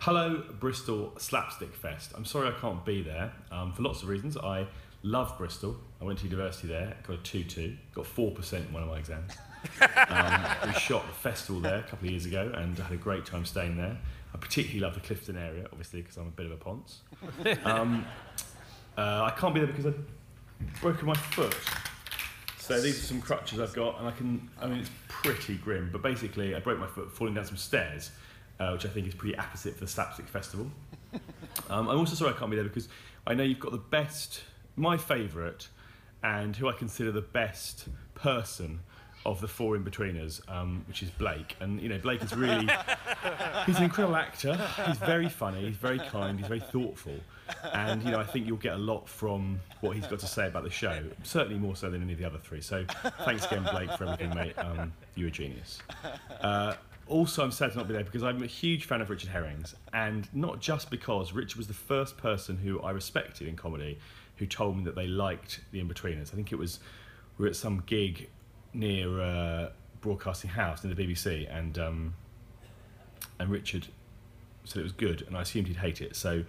[0.00, 2.12] Hello, Bristol Slapstick Fest.
[2.16, 4.36] I'm sorry I can't be there um, for lots of reasons.
[4.36, 4.66] I
[5.04, 5.76] love Bristol.
[6.00, 8.98] I went to university there, got a 2 2, got 4% in one of my
[8.98, 9.32] exams.
[10.08, 12.96] um, we shot the festival there a couple of years ago and I had a
[12.96, 13.96] great time staying there.
[14.34, 17.02] I particularly love the Clifton area, obviously, because I'm a bit of a ponce.
[17.64, 18.04] Um,
[18.98, 20.04] uh, I can't be there because I've
[20.80, 21.56] broken my foot.
[22.58, 24.48] So these are some crutches I've got, and I can.
[24.60, 28.10] I mean, it's pretty grim, but basically, I broke my foot falling down some stairs,
[28.60, 30.70] uh, which I think is pretty apposite for the Slapstick Festival.
[31.68, 32.88] Um, I'm also sorry I can't be there because
[33.26, 34.42] I know you've got the best,
[34.74, 35.68] my favourite,
[36.22, 38.80] and who I consider the best person
[39.24, 41.56] of the four in betweeners, um, which is Blake.
[41.60, 42.68] And you know, Blake is really,
[43.66, 44.54] he's an incredible actor.
[44.86, 45.66] He's very funny.
[45.66, 46.38] He's very kind.
[46.38, 47.18] He's very thoughtful.
[47.74, 50.46] And you know, I think you'll get a lot from what he's got to say
[50.46, 51.02] about the show.
[51.22, 52.60] Certainly more so than any of the other three.
[52.60, 52.84] So
[53.24, 54.54] thanks again, Blake, for everything, mate.
[54.58, 55.80] Um, you're a genius.
[56.40, 56.74] Uh,
[57.06, 59.74] also, I'm sad to not be there because I'm a huge fan of Richard Herring's,
[59.92, 63.98] and not just because Richard was the first person who I respected in comedy
[64.36, 66.32] who told me that they liked The Inbetweeners.
[66.32, 66.80] I think it was
[67.38, 68.28] we were at some gig
[68.72, 69.68] near uh,
[70.00, 72.14] Broadcasting House near the BBC, and um,
[73.38, 73.86] and Richard
[74.64, 76.16] said it was good, and I assumed he'd hate it.
[76.16, 76.44] So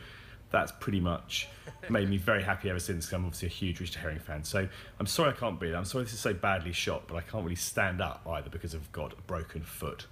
[0.53, 1.49] that's pretty much
[1.89, 3.07] made me very happy ever since.
[3.07, 4.43] 'cause I'm obviously a huge Richard Herring fan.
[4.45, 4.65] So
[4.99, 5.77] I'm sorry I can't be there.
[5.77, 8.73] I'm sorry this is so badly shot, but I can't really stand up either because
[8.73, 10.05] I've got a broken foot.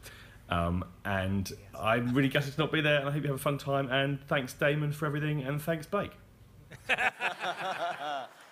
[0.49, 1.49] Um, and
[1.79, 3.89] I'm really gutted to not be there, and I hope you have a fun time.
[3.89, 6.11] And thanks, Damon, for everything, and thanks, Blake.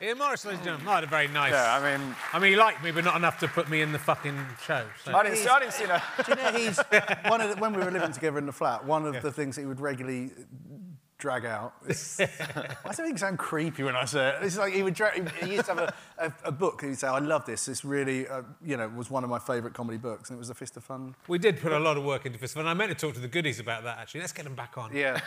[0.02, 0.88] Iain Morris, ladies and gentlemen.
[0.88, 1.52] I had a very nice.
[1.52, 3.91] Yeah, I mean, I mean, he liked me, but not enough to put me in
[3.91, 4.86] the fucking show.
[5.04, 5.13] So.
[5.13, 5.97] I didn't, see, I didn't see no.
[6.25, 6.78] Do you know he's
[7.28, 8.86] one of the, when we were living together in the flat?
[8.86, 10.32] One of the things he would regularly
[11.19, 11.73] drag out.
[11.86, 14.36] Why does everything sound creepy when I say it?
[14.41, 15.29] It's like he would drag.
[15.43, 16.82] He used to have a, a, a book.
[16.82, 17.65] He'd say, "I love this.
[17.65, 20.49] This really, uh, you know, was one of my favourite comedy books, and it was
[20.49, 22.67] a Fist of Fun." We did put a lot of work into Fist of Fun.
[22.67, 24.21] I meant to talk to the goodies about that actually.
[24.21, 24.95] Let's get them back on.
[24.95, 25.19] Yeah.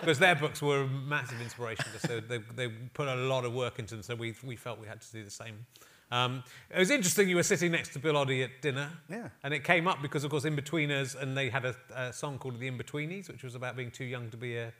[0.00, 1.86] Because their books were a massive inspiration.
[1.98, 4.86] So they, they put a lot of work into them, so we, we felt we
[4.86, 5.66] had to do the same.
[6.10, 8.90] Um, it was interesting, you were sitting next to Bill Oddie at dinner.
[9.10, 9.28] Yeah.
[9.42, 12.38] And it came up because, of course, In Betweeners, and they had a, a song
[12.38, 14.72] called The In Betweenies, which was about being too young to be a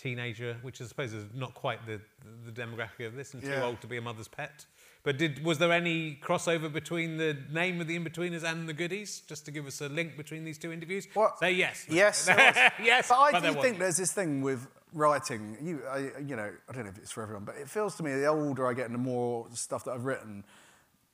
[0.00, 2.00] teenager, which I suppose is not quite the,
[2.46, 3.64] the, demographic of this, and too Yeah.
[3.64, 4.64] old to be a mother's pet.
[5.02, 9.20] But did, was there any crossover between the name of the In-Betweeners and the Goodies,
[9.26, 11.06] just to give us a link between these two interviews?
[11.14, 11.38] What?
[11.38, 11.86] Say yes.
[11.88, 13.62] Yes, there yes, But I there do wasn't.
[13.62, 15.56] think there's this thing with writing.
[15.62, 18.02] You, I, you know, I don't know if it's for everyone, but it feels to
[18.02, 20.44] me the older I get and the more stuff that I've written,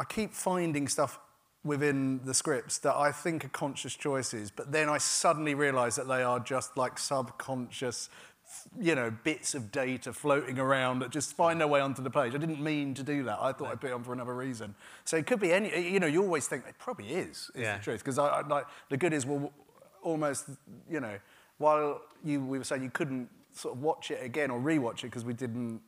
[0.01, 1.19] I keep finding stuff
[1.65, 6.07] within the scripts that I think are conscious choices, but then I suddenly realise that
[6.07, 8.09] they are just like subconscious,
[8.81, 12.35] you know, bits of data floating around that just find their way onto the page.
[12.35, 13.39] I didn't mean to do that.
[13.41, 14.75] I thought I'd put it on for another reason.
[15.05, 15.91] So it could be any.
[15.93, 17.51] You know, you always think it probably is.
[17.55, 17.79] is Yeah.
[17.79, 19.53] the truth because I, I like the goodies will
[20.03, 20.49] almost,
[20.91, 21.19] you know,
[21.59, 25.05] while you we were saying you couldn't sort of watch it again or rewatch it
[25.05, 25.81] because we didn't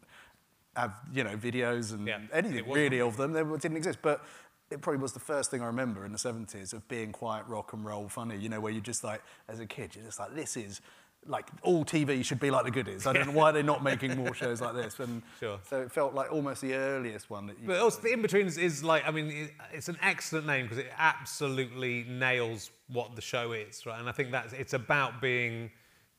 [0.75, 3.33] have you know videos and Yeah, anything really of them.
[3.33, 4.25] They didn't exist, but.
[4.71, 7.73] It probably was the first thing I remember in the 70s of being quite rock
[7.73, 10.35] and roll funny, you know, where you just like, as a kid, you're just like,
[10.35, 10.83] this is,
[11.29, 13.07] like, all TV should be like the goodies.
[13.07, 14.99] I don't know why they're not making more shows like this.
[14.99, 15.61] And Sure.
[15.69, 17.67] so it felt like almost the earliest one that you.
[17.67, 22.05] But also, the in-betweeners is like, I mean, it's an excellent name because it absolutely
[22.09, 24.01] nails what the show is, right?
[24.01, 25.71] And I think that's, it's about being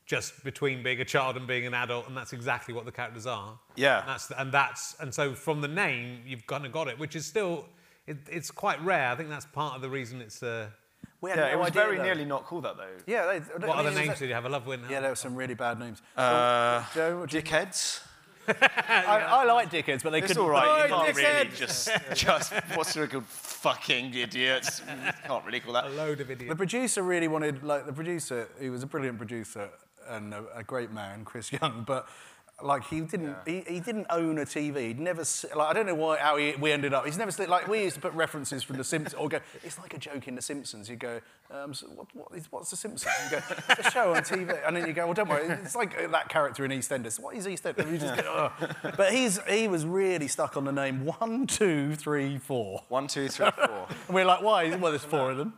[0.06, 3.26] just between being a child and being an adult, and that's exactly what the characters
[3.26, 3.58] are.
[3.76, 4.00] Yeah.
[4.00, 7.14] And that's, and that's, and so from the name, you've kind of got it, which
[7.14, 7.66] is still,
[8.06, 9.08] it, it's quite rare.
[9.10, 10.70] I think that's part of the reason it's, uh,
[11.20, 12.02] we had Yeah, no it was idea, very though.
[12.04, 12.86] nearly not called that though.
[13.06, 14.46] Yeah, they, what I other mean, it was names did you have?
[14.46, 14.80] I love Win.
[14.90, 16.00] Yeah, there were some really bad names.
[16.16, 18.02] Uh, Joe, what Dickheads.
[18.48, 20.42] I, I like dickheads, but they It's couldn't.
[20.42, 20.88] all right.
[20.88, 24.82] You can't really just, just what's a good fucking idiots.
[25.24, 25.84] Can't really call that.
[25.84, 26.50] a load of idiots.
[26.50, 29.68] The producer really wanted, like the producer, he was a brilliant producer
[30.08, 32.08] and a, a great man, Chris Young, but
[32.62, 34.88] like he didn't, he, he didn't own a TV.
[34.88, 35.24] He'd never,
[35.56, 37.06] like I don't know why how he, we ended up.
[37.06, 39.40] He's never like we used to put references from The Simpsons or go.
[39.62, 40.88] It's like a joke in The Simpsons.
[40.88, 41.20] You go,
[41.50, 43.12] um, so what, what is, what's The Simpsons?
[43.24, 45.76] You go, it's a show on TV, and then you go, well, don't worry, it's
[45.76, 47.18] like uh, that character in EastEnders.
[47.20, 47.90] What is EastEnders?
[47.90, 48.52] You just go.
[48.96, 52.82] But he's he was really stuck on the name one, two, three, four.
[52.88, 53.86] One, two, three, four.
[53.88, 54.74] And we're like, why?
[54.76, 55.54] Well, there's four of them.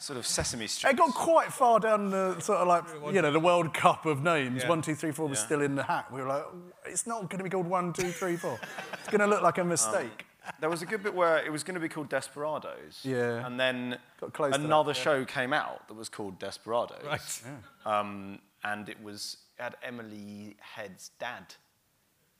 [0.00, 0.92] Sort of Sesame Street.
[0.92, 2.84] It got quite far down the sort of like,
[3.14, 4.62] you know, the World Cup of names.
[4.62, 4.68] Yeah.
[4.70, 6.10] One, two, three, four was still in the hat.
[6.10, 6.46] We were like,
[6.86, 8.58] it's not going to be called one, two, three, four.
[8.94, 10.24] It's going to look like a mistake.
[10.58, 13.00] There was a good bit where it was going to be called Desperados.
[13.04, 13.46] Yeah.
[13.46, 15.02] And then Got close to that, another yeah.
[15.02, 17.04] show came out that was called Desperados.
[17.04, 17.42] Right.
[17.84, 21.54] Um, and it was it had Emily Head's dad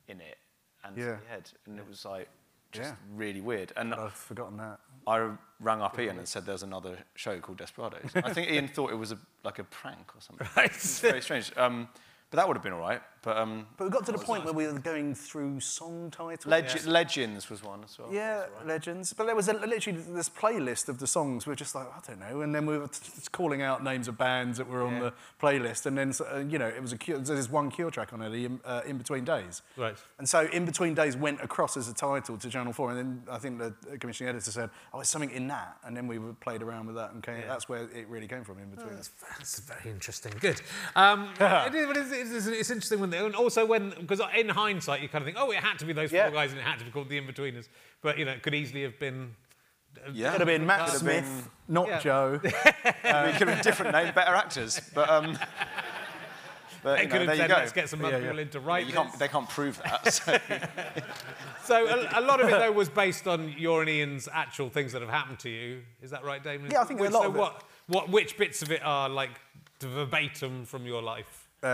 [0.08, 0.38] in it,
[0.82, 1.16] and Yeah.
[1.28, 2.28] Head, and it was like
[2.72, 2.96] just Yeah.
[3.14, 3.72] really weird.
[3.76, 4.78] And I've forgotten that.
[5.06, 5.30] I
[5.60, 8.10] rang up Iain and said there's another show called Desperados.
[8.14, 10.46] I think Iain thought it was a, like a prank or something.
[10.56, 10.66] Right.
[10.70, 11.52] It's very strange.
[11.56, 11.88] Um,
[12.30, 13.02] but that would have been all right.
[13.22, 16.46] But um, But we got to the point where we were going through song titles.
[16.46, 18.08] Leg- Legends was one as well.
[18.10, 19.12] Yeah, legends.
[19.12, 21.44] But there was a, literally this playlist of the songs.
[21.46, 22.40] We were just like, I don't know.
[22.40, 25.00] And then we were t- t- calling out names of bands that were on Yeah.
[25.00, 25.84] the playlist.
[25.84, 28.32] And then, uh, you know, it was a Cure, there's one Cure track on it,
[28.32, 29.60] In, uh, in Between Days.
[29.76, 29.96] Right.
[30.18, 32.90] And so In Between Days went across as a title to Channel 4.
[32.92, 35.76] And then I think the commissioning editor said, oh, it's something in that.
[35.84, 37.12] And then we played around with that.
[37.12, 38.94] And came, that's where it really came from, In Between.
[38.94, 40.32] That's very interesting.
[40.40, 40.62] Good.
[40.96, 44.48] Um, it is, but it's, it's, it's interesting when, they, and also when, because in
[44.48, 46.24] hindsight you kind of think, oh, it had to be those Yeah.
[46.24, 47.68] four guys and it had to be called the In-Betweeners.
[48.02, 49.34] But, you know, it could easily have been...
[50.12, 50.30] Yeah.
[50.30, 51.98] Could have been Matt Could Smith, been- not Yeah.
[52.00, 52.40] Joe.
[52.44, 52.54] I mean,
[53.34, 54.80] it could have been different name, better actors.
[54.94, 55.36] But um,
[56.82, 57.54] But, They you know, could have there you said, go.
[57.56, 58.40] let's get some other Yeah, yeah.
[58.40, 60.06] in to Yeah, write you can't, they can't prove that.
[60.14, 60.38] So.
[61.64, 64.92] So a, a lot of it though was based on your and Iain's actual things
[64.92, 65.82] that have happened to you.
[66.00, 66.70] Is that right, Damon?
[66.70, 68.80] Yeah, I think a Which- lot so of it- what, what, which bits of it
[68.82, 69.30] are like
[69.80, 71.48] verbatim from your life?
[71.62, 71.66] Uh,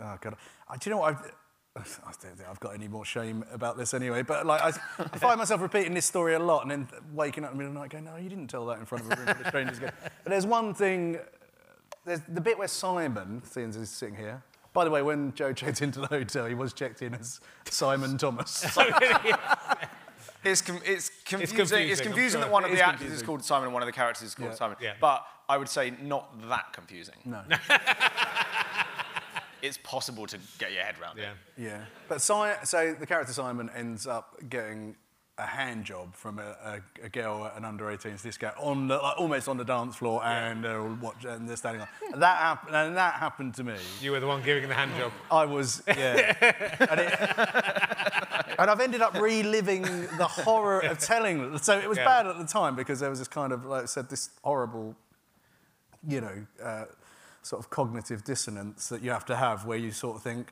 [0.00, 0.36] oh God,
[0.68, 1.14] I, do you know what?
[1.14, 1.32] I've,
[2.06, 4.22] I don't think I've got any more shame about this anyway.
[4.22, 7.52] But like, I, I find myself repeating this story a lot, and then waking up
[7.52, 9.12] in the middle of the night, going, "No, you didn't tell that in front of
[9.12, 9.92] a room full of strangers." Again.
[10.24, 11.18] But there's one thing.
[12.04, 14.42] There's the bit where Simon, seeing as he's sitting here.
[14.72, 18.18] By the way, when Joe checked into the hotel, he was checked in as Simon
[18.18, 18.76] Thomas.
[20.46, 21.42] Oh, it's, com- it's confusing.
[21.42, 23.86] It's confusing, confusing, that one of the is actors is called Simon and one of
[23.88, 24.54] the characters is called Yeah.
[24.54, 24.76] Simon.
[24.80, 24.92] Yeah.
[25.00, 27.16] But I would say not that confusing.
[27.24, 27.42] no.
[29.66, 31.30] It's possible to get your head around Yeah.
[31.30, 31.36] it.
[31.56, 31.84] Yeah.
[32.08, 34.96] But si- so the character Simon ends up getting
[35.38, 36.56] a hand job from a,
[37.02, 39.94] a, a girl at an under 18s disco on the, like, almost on the dance
[39.94, 41.88] floor and they're all watch, and they're standing on.
[42.12, 43.74] And that, hap- and that happened to me.
[44.00, 45.12] You were the one giving the hand job.
[45.30, 46.34] I was, yeah.
[46.90, 47.12] and, it,
[48.58, 51.58] and I've ended up reliving the horror of telling them.
[51.58, 52.04] So it was Yeah.
[52.06, 54.96] bad at the time because there was this kind of, like I said, this horrible,
[56.08, 56.84] you know, uh,
[57.46, 60.50] sort of cognitive dissonance that you have to have where you sort of think,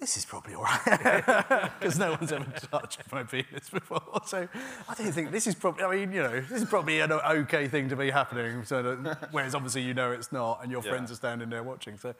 [0.00, 1.22] this is probably all right.
[1.78, 4.00] Because no one's ever touched my penis before.
[4.26, 4.48] So
[4.88, 7.68] I don't think this is probably, I mean, you know, this is probably an okay
[7.68, 8.64] thing to be happening.
[8.64, 10.90] So that, whereas obviously you know it's not and your Yeah.
[10.90, 11.98] friends are standing there watching.
[11.98, 12.14] So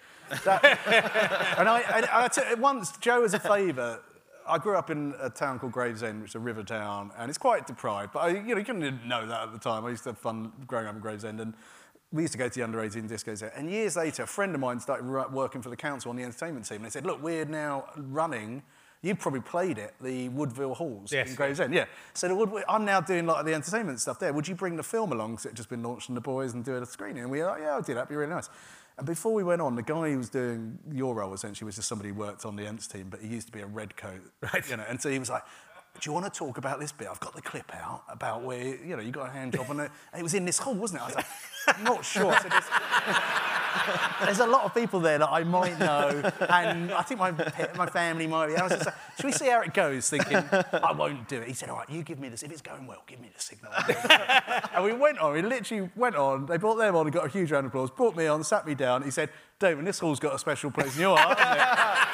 [0.44, 0.62] that,
[1.58, 4.00] and I, and I t- once, Joe, as a favour,
[4.46, 7.38] I grew up in a town called Gravesend, which is a river town, and it's
[7.38, 8.12] quite deprived.
[8.12, 9.84] But I, you know, you couldn't know that at the time.
[9.86, 11.54] I used to have fun growing up in Gravesend, and
[12.12, 13.52] we used to go to the under 18 discos there.
[13.56, 16.66] And years later, a friend of mine started working for the council on the entertainment
[16.66, 16.76] team.
[16.76, 18.62] And they said, "Look, we're now running."
[19.04, 21.30] You probably played it, the Woodville Halls Yes.
[21.30, 21.74] in Gravesend.
[21.74, 21.86] Yeah.
[22.14, 24.32] So the Wood, I'm now doing like the entertainment stuff there.
[24.32, 25.32] Would you bring the film along?
[25.32, 27.24] Because it just been launched in the boys and do a screening.
[27.24, 28.02] And we were like, yeah, I'll do that.
[28.02, 28.48] It'd be really nice.
[28.98, 31.88] And before we went on, the guy who was doing your role essentially was just
[31.88, 34.20] somebody who worked on the Ents team, but he used to be a red coat.
[34.40, 34.70] Right.
[34.70, 35.42] You know, and so he was like,
[36.00, 37.08] do you want to talk about this bit?
[37.10, 39.80] I've got the clip out about where, you know, you got a hand job on
[39.80, 39.90] it.
[40.12, 41.02] And it was in this hall, wasn't it?
[41.02, 41.26] I was like,
[41.82, 42.36] not sure.
[42.40, 42.64] So there's,
[44.24, 47.30] there's a lot of people there that I might know, and I think my,
[47.76, 48.56] my family might be.
[48.56, 50.08] I was just like, should we see how it goes?
[50.08, 50.36] Thinking,
[50.72, 51.48] I won't do it.
[51.48, 52.42] He said, all right, you give me this.
[52.42, 53.72] If it's going well, give me the signal.
[54.74, 56.46] and we went on, we literally went on.
[56.46, 58.66] They brought them on and got a huge round of applause, brought me on, sat
[58.66, 59.02] me down.
[59.02, 59.30] He said,
[59.62, 61.38] Damon, this hall's got a special place in your heart?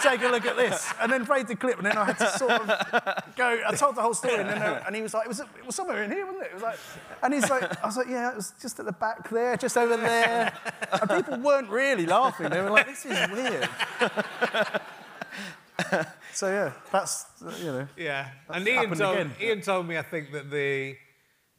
[0.03, 0.93] Take a look at this.
[1.01, 3.59] And then played the clip, and then I had to sort of go.
[3.67, 5.65] I told the whole story, and then uh, and he was like, it was, it
[5.65, 6.51] was somewhere in here, wasn't it?
[6.51, 6.79] It was like,
[7.23, 9.77] and he's like, I was like, yeah, it was just at the back there, just
[9.77, 10.53] over there.
[10.93, 12.49] And people weren't really laughing.
[12.51, 13.69] They were like, this is weird.
[16.33, 17.27] so yeah, that's
[17.61, 17.89] you know.
[17.97, 19.33] Yeah, and Iain told, again.
[19.41, 20.97] Iain told me I think that the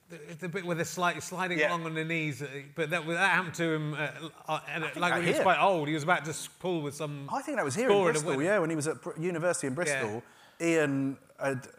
[0.10, 1.70] the, the bit where they're slightly sliding Yeah.
[1.70, 4.08] along on their knees, uh, but that, that happened to him uh,
[4.48, 5.44] uh, at, like that when he was here.
[5.44, 5.88] quite old.
[5.88, 7.30] He was about to s- pull with some.
[7.32, 9.74] I think that was here in Bristol, yeah, when he was at Br- university in
[9.76, 10.24] Bristol.
[10.62, 11.16] Iain,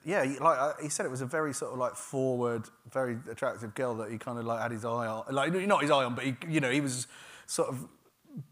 [0.05, 3.19] yeah, he, like uh, he said, it was a very sort of like forward, very
[3.31, 6.05] attractive girl that he kind of like had his eye on, like not his eye
[6.05, 7.07] on, but he, you know, he was
[7.47, 7.87] sort of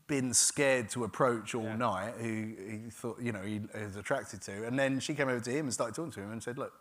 [0.06, 2.14] been scared to approach all night.
[2.18, 5.50] Who he thought, you know, he was attracted to, and then she came over to
[5.50, 6.72] him and started talking to him and said, look.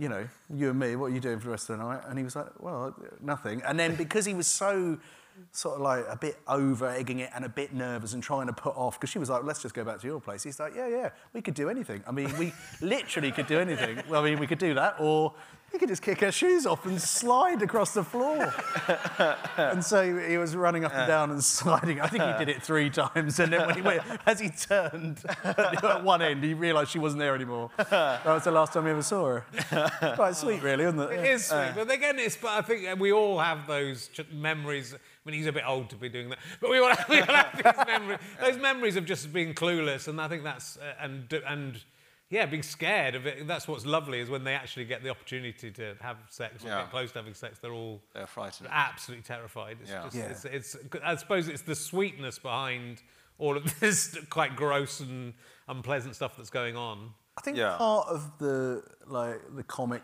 [0.00, 2.02] You know, you and me, what are you doing for the rest of the night?
[2.06, 3.62] And he was like, well, nothing.
[3.66, 4.96] And then because he was so
[5.52, 8.52] sort of like a bit over egging it and a bit nervous and trying to
[8.52, 10.42] put off because she was like, let's just go back to your place.
[10.42, 12.02] He's like, yeah, yeah, we could do anything.
[12.06, 14.02] I mean, we literally could do anything.
[14.08, 15.34] Well, I mean, we could do that, or
[15.72, 18.54] we could just kick our shoes off and slide across the floor.
[19.58, 22.00] and so he was running up and down and sliding.
[22.00, 25.20] I think he did it three times, and then when he went, as he turned
[25.44, 27.70] at one end, he realised she wasn't there anymore.
[27.76, 30.14] That was the last time he ever saw her.
[30.16, 31.10] Quite sweet, really, isn't it?
[31.12, 32.36] It is sweet, but again, it's.
[32.36, 34.94] But I think we all have those ch- memories.
[35.28, 37.20] I mean, he's a bit old to be doing that, but we all have, we
[37.20, 38.18] all have these memories.
[38.40, 41.84] Those memories of just being clueless, and I think that's uh, and and
[42.30, 43.46] yeah, being scared of it.
[43.46, 46.80] That's what's lovely is when they actually get the opportunity to have sex or Yeah.
[46.82, 47.58] get close to having sex.
[47.58, 48.70] They're all They're frightened.
[48.72, 49.76] absolutely terrified.
[49.82, 50.04] It's Yeah.
[50.04, 50.24] just, Yeah.
[50.24, 53.02] It's, it's, I suppose it's the sweetness behind
[53.36, 55.34] all of this quite gross and
[55.68, 57.10] unpleasant stuff that's going on.
[57.36, 57.76] I think Yeah.
[57.76, 60.02] part of the like the comic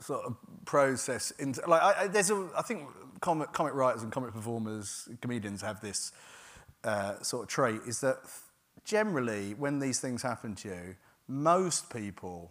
[0.00, 2.82] sort of process into like I, I, there's a I think
[3.24, 6.12] comic comic writers and comic performers comedians have this
[6.84, 8.18] uh, sort of trait is that
[8.84, 12.50] generally when these things happen to you most people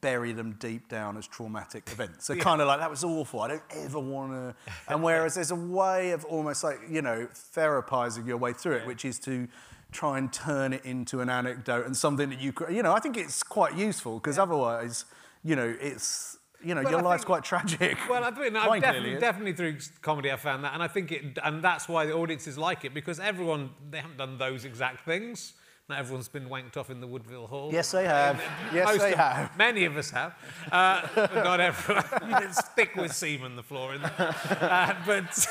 [0.00, 2.26] bury them deep down as traumatic events.
[2.26, 3.40] So kind of like that was awful.
[3.40, 4.54] I don't ever want to.
[4.88, 8.86] And whereas there's a way of almost like you know therapizing your way through it,
[8.86, 9.48] which is to
[9.90, 13.16] try and turn it into an anecdote and something that you you know, I think
[13.16, 15.04] it's quite useful because otherwise,
[15.44, 17.98] you know, it's you know, Well, your I life's think- quite tragic.
[18.08, 21.12] Well, I think no, Mine definitely, definitely through comedy I found that, and I think
[21.12, 25.04] it, and that's why the audiences like it because everyone they haven't done those exact
[25.04, 25.54] things.
[25.88, 27.70] Not everyone's been wanked off in the Woodville Hall.
[27.72, 28.40] Yes, they have.
[28.72, 29.56] Yes, they of- have.
[29.58, 30.32] Many of us have.
[30.70, 32.04] Uh, but not everyone.
[32.44, 34.34] it's thick with semen, the floor in there.
[34.60, 35.48] Uh, but,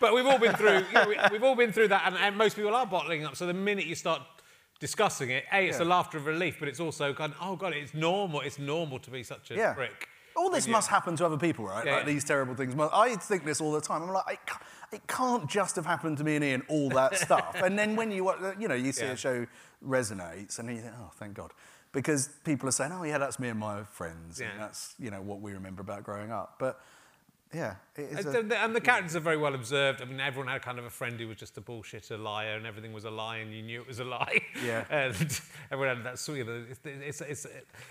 [0.00, 2.36] but we've all been through, you know, we, we've all been through that, and, and
[2.36, 3.36] most people are bottling up.
[3.36, 4.20] So the minute you start
[4.80, 7.72] discussing it, A, it's a laughter of relief, but it's also kind of, oh, God,
[7.72, 8.40] it's normal.
[8.40, 9.72] It's normal to be such a Yeah.
[9.74, 10.08] prick.
[10.36, 11.86] All this must happen to other people, right?
[11.86, 12.12] Yeah, like yeah.
[12.12, 12.74] these terrible things.
[12.92, 14.02] I think this all the time.
[14.02, 14.60] I'm like, it ca-
[14.92, 17.54] it can't just have happened to me and Iain, all that stuff.
[17.62, 19.12] and then when you, you know, you see Yeah.
[19.12, 19.46] a show
[19.86, 21.52] resonates, and you think, oh, thank God,
[21.92, 24.50] because people are saying, oh yeah, that's me and my friends, Yeah.
[24.50, 26.56] and that's you know what we remember about growing up.
[26.58, 26.80] But
[27.54, 27.74] yeah.
[27.96, 30.02] And A, the, and the characters are very well observed.
[30.02, 32.66] I mean, everyone had kind of a friend who was just a bullshitter liar, and
[32.66, 34.40] everything was a lie, and you knew it was a lie.
[34.64, 34.84] Yeah.
[34.90, 35.14] and
[35.70, 36.48] everyone had that sort of.
[36.48, 37.46] It's, it's, it's,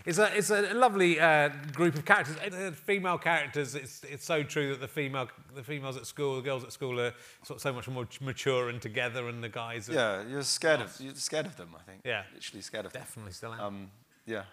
[0.05, 2.35] it's, a, it's a lovely uh, group of characters.
[2.45, 3.75] Uh, the female characters.
[3.75, 6.99] It's, it's so true that the female, the females at school, the girls at school
[6.99, 10.43] are sort of so much more mature and together, and the guys are Yeah, you're
[10.43, 11.69] scared of you're scared of them.
[11.77, 12.01] I think.
[12.03, 12.23] Yeah.
[12.33, 13.01] literally scared of them.
[13.01, 13.61] definitely still am.
[13.61, 13.91] Um,
[14.25, 14.43] yeah.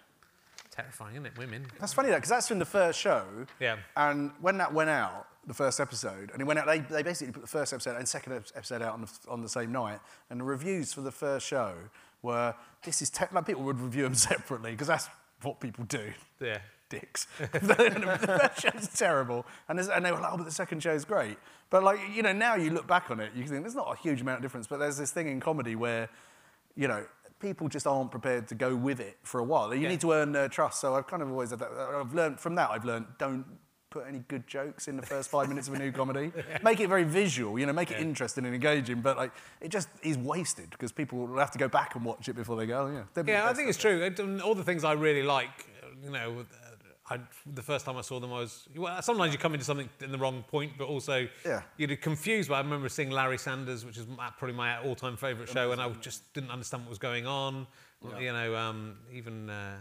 [0.71, 1.37] Terrifying, isn't it?
[1.37, 1.67] Women.
[1.79, 3.25] that's funny though, because that's from the first show.
[3.59, 3.77] Yeah.
[3.95, 7.33] And when that went out, the first episode, and it went out, they, they basically
[7.33, 10.39] put the first episode and second episode out on the, on the same night, and
[10.39, 11.73] the reviews for the first show
[12.21, 12.53] were,
[12.83, 15.09] this is, te-, like people would review them separately, because that's
[15.41, 16.13] what people do.
[16.39, 16.59] Yeah.
[16.89, 17.25] Dicks.
[17.39, 21.37] the first show's terrible, and, and they were like, oh, but the second show's great.
[21.69, 23.91] But like, you know, now you look back on it, you can think there's not
[23.91, 26.09] a huge amount of difference, but there's this thing in comedy where,
[26.75, 27.05] you know,
[27.41, 29.73] people just aren't prepared to go with it for a while.
[29.73, 29.89] You Yeah.
[29.89, 30.79] need to earn their trust.
[30.79, 31.71] So I've kind of always had that.
[31.71, 32.69] I've learned from that.
[32.71, 33.45] I've learned don't
[33.89, 36.31] put any good jokes in the first five minutes of a new comedy.
[36.63, 37.59] Make it very visual.
[37.59, 39.01] You know, make it interesting and engaging.
[39.01, 42.29] But like, it just is wasted because people will have to go back and watch
[42.29, 42.83] it before they go.
[42.87, 43.03] Oh, yeah.
[43.13, 44.09] they'd be the Yeah, I think it's true.
[44.19, 45.67] Um, All the things I really like,
[46.01, 46.45] you know,
[47.11, 48.67] I, the first time I saw them, I was.
[48.75, 51.61] Well, sometimes you come into something in the wrong point, but also Yeah.
[51.77, 52.47] you're confused.
[52.49, 54.05] But I remember seeing Larry Sanders, which is
[54.37, 57.67] probably my all-time favourite show, and I just didn't understand what was going on.
[58.19, 59.77] You know, um, even uh,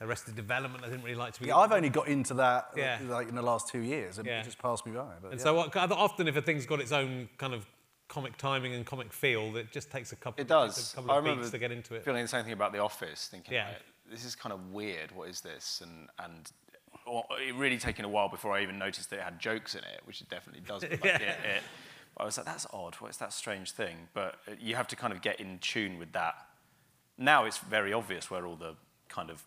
[0.00, 1.46] Arrested Development, I didn't really like to be.
[1.48, 2.98] Yeah, I've only got into that Yeah.
[3.06, 4.40] like in the last two years, and Yeah.
[4.40, 5.14] it just passed me by.
[5.20, 5.44] But and yeah.
[5.44, 7.66] so often, if a thing's got its own kind of
[8.08, 10.40] comic timing and comic feel, it just takes a couple.
[10.40, 10.92] It does.
[10.92, 12.04] a couple I of remember to get into it.
[12.04, 13.68] feeling the same thing about The Office, thinking, Yeah.
[13.68, 15.12] like, this is kind of weird.
[15.12, 15.80] What is this?
[15.80, 16.50] And and
[17.06, 20.00] it really taking a while before I even noticed that it had jokes in it,
[20.04, 20.82] which it definitely does.
[20.90, 21.16] Like Yeah.
[21.16, 21.22] it,
[21.56, 21.62] it.
[22.16, 22.94] I was like, that's odd.
[22.96, 23.96] What is that strange thing?
[24.12, 26.34] But uh, you have to kind of get in tune with that.
[27.18, 28.74] Now it's very obvious where all the
[29.08, 29.42] kind of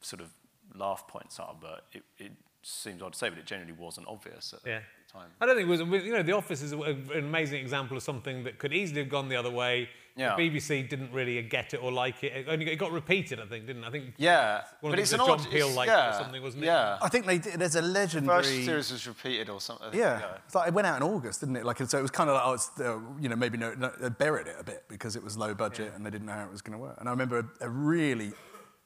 [0.00, 0.28] sort of
[0.74, 4.52] laugh points are, but it, it seems odd to say, but it genuinely wasn't obvious
[4.52, 4.80] at Yeah.
[5.06, 5.30] the time.
[5.40, 5.80] I don't think it was.
[6.04, 9.28] You know, The Office is an amazing example of something that could easily have gone
[9.28, 9.88] the other way.
[10.16, 10.36] Yeah.
[10.36, 12.32] The BBC didn't really get it or like it.
[12.32, 13.86] It only it got repeated, I think, didn't it?
[13.88, 15.38] I think Yeah, one but the it's things an that odd.
[15.40, 16.66] John Peel it's- liked yeah, or something, wasn't it?
[16.66, 16.98] Yeah.
[17.02, 18.42] I think they did, there's a legendary.
[18.44, 19.88] First series was repeated or something.
[19.92, 21.64] Yeah, it's like it went out in August, didn't it?
[21.64, 23.90] Like so, it was kind of like oh, it's, uh, you know maybe no, no,
[24.00, 26.44] they buried it a bit because it was low budget and they didn't know how
[26.44, 26.96] it was going to work.
[27.00, 28.32] And I remember a, a really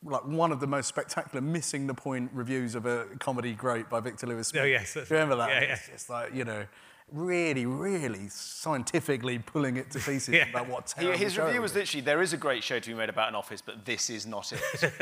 [0.03, 4.01] like one of the most spectacular missing the point reviews of a comedy great by
[4.01, 4.49] Victor Lewis.
[4.49, 4.62] Smith.
[4.62, 5.51] Oh, yes, that's- Do you remember that?
[5.51, 5.73] yeah, yeah.
[5.75, 6.64] It's just like you know,
[7.12, 10.49] really, really scientifically pulling it to pieces Yeah.
[10.51, 12.94] about what terrible his show review was literally, there is a great show to be
[12.94, 14.61] made about an office, but this is not it.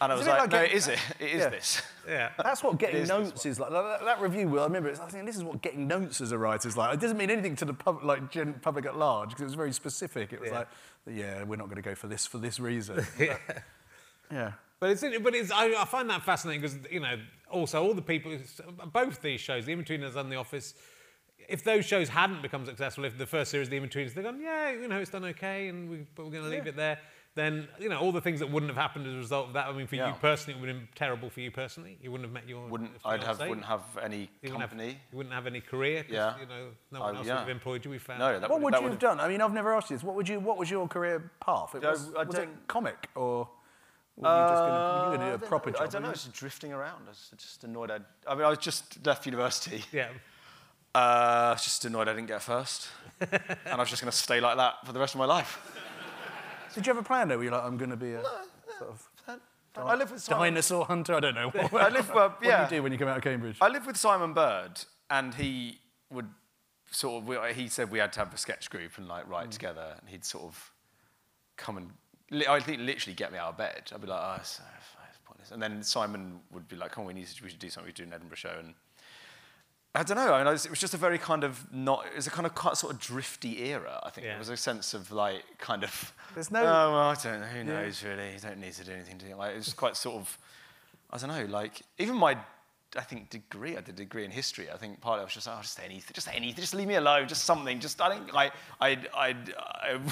[0.00, 0.98] and I was like, like no, getting- it is it.
[1.20, 1.48] It is Yeah.
[1.50, 1.82] this.
[2.08, 2.30] Yeah.
[2.42, 3.70] That's what getting is notes is like.
[3.70, 6.38] That, that review, I remember, it's, I think this is what getting notes as a
[6.38, 6.94] writer is like.
[6.94, 9.54] It doesn't mean anything to the pub, like gen, public at large because it was
[9.54, 10.32] very specific.
[10.32, 10.58] It was Yeah.
[10.58, 10.68] like,
[11.06, 13.06] yeah, we're not going to go for this for this reason.
[13.18, 13.62] But-
[14.30, 14.52] yeah.
[14.80, 17.16] But it's, but it's, I, I find that fascinating because, you know,
[17.50, 18.36] also all the people,
[18.92, 20.74] both these shows, The Inbetweeners and The Office,
[21.48, 24.40] if those shows hadn't become successful, if the first series, of The Inbetweeners, they'd gone,
[24.40, 26.98] yeah, you know, it's done okay and we, but we're going to leave it there,
[27.34, 29.68] then, you know, all the things that wouldn't have happened as a result of that,
[29.68, 31.96] I mean, for you personally, it would have been terrible for you personally.
[32.02, 34.98] You wouldn't have met your Wouldn't, I'd have wouldn't have any You wouldn't have- company.
[35.12, 36.34] you wouldn't have any career 'cause, Yeah.
[36.40, 37.34] you know, no oh, one I- else yeah.
[37.34, 38.18] would have employed you, we found.
[38.18, 39.20] No, that What would that you have would've- done?
[39.20, 40.02] I mean, I've never asked you this.
[40.02, 40.40] What would you?
[40.40, 41.74] What was your career path?
[41.76, 43.48] It I- was, I was it comic or
[44.20, 45.82] were you just going to do a proper job?
[45.82, 47.02] I don't know, I was just drifting around.
[47.06, 47.90] I was just annoyed.
[47.90, 49.84] I'd, I mean, I was just left university.
[49.92, 50.08] Yeah.
[50.94, 52.88] Uh, I was just annoyed I didn't get first.
[53.20, 53.30] and
[53.66, 55.58] I was just going to stay like that for the rest of my life.
[56.74, 57.38] Did you have a plan there?
[57.38, 58.22] Were you like, I'm going to be a
[58.78, 59.08] sort of
[59.76, 60.42] I live with Simon.
[60.54, 61.14] dinosaur hunter?
[61.14, 61.50] I don't know.
[61.50, 62.68] What, I live, what yeah.
[62.68, 63.56] do you do when you come out of Cambridge?
[63.60, 65.78] I live with Simon Bird, and he
[66.10, 66.28] would
[66.90, 67.28] sort of.
[67.28, 70.08] we- He said we had to have a sketch group and like write together, and
[70.08, 70.72] he'd sort of
[71.56, 71.90] come and.
[72.32, 73.90] I think literally get me out of bed.
[73.94, 74.60] I'd be like, oh, it's
[75.24, 75.50] pointless.
[75.50, 77.86] And then Simon would be like, come on, we need to, we should do something.
[77.86, 78.74] We should do an Edinburgh show, and
[79.94, 80.32] I don't know.
[80.34, 82.06] I mean, it was just a very kind of not.
[82.06, 83.98] It was a kind of sort of drifty era.
[84.02, 84.32] I think Yeah.
[84.32, 86.12] there was a sense of like kind of.
[86.34, 87.46] There's no- Oh well, I don't know.
[87.46, 88.34] Who knows really?
[88.34, 89.18] You don't need to do anything.
[89.18, 89.34] Do you?
[89.34, 90.38] Like it was quite sort of
[91.10, 92.36] I don't know, like even my,
[92.96, 94.70] I think degree, I did a degree in history.
[94.70, 97.28] I think partly I was just, oh, just anything, just anything, just leave me alone,
[97.28, 99.36] just something, just I think like I, I,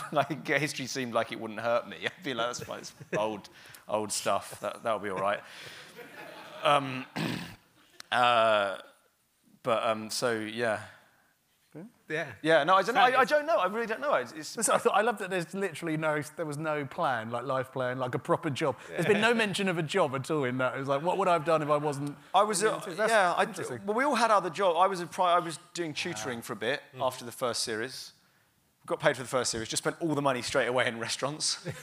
[0.13, 1.97] like history seemed like it wouldn't hurt me.
[2.05, 3.49] I feel like that's it's old,
[3.89, 4.61] old stuff.
[4.61, 5.41] That that'll be all right.
[6.63, 7.07] Um,
[8.13, 8.77] uh,
[9.63, 10.81] but um, so yeah.
[12.09, 12.27] Yeah.
[12.43, 13.01] Yeah, no, I don't know.
[13.01, 13.57] I, I don't know.
[13.57, 14.15] I really don't know.
[14.15, 17.31] It's, it's, So I thought I love that there's literally no there was no plan
[17.31, 18.77] like life plan like a proper job.
[18.89, 20.77] There's been no mention of a job at all in that.
[20.77, 22.17] It was like what would I have done if I wasn't?
[22.35, 23.35] I was, uh, That's yeah.
[23.37, 23.47] I,
[23.85, 24.79] well, we all had other jobs.
[24.81, 28.13] I was, a pri- I was doing tutoring for a bit after the first series.
[28.87, 29.69] Got paid for the first series.
[29.69, 31.59] Just spent all the money straight away in restaurants.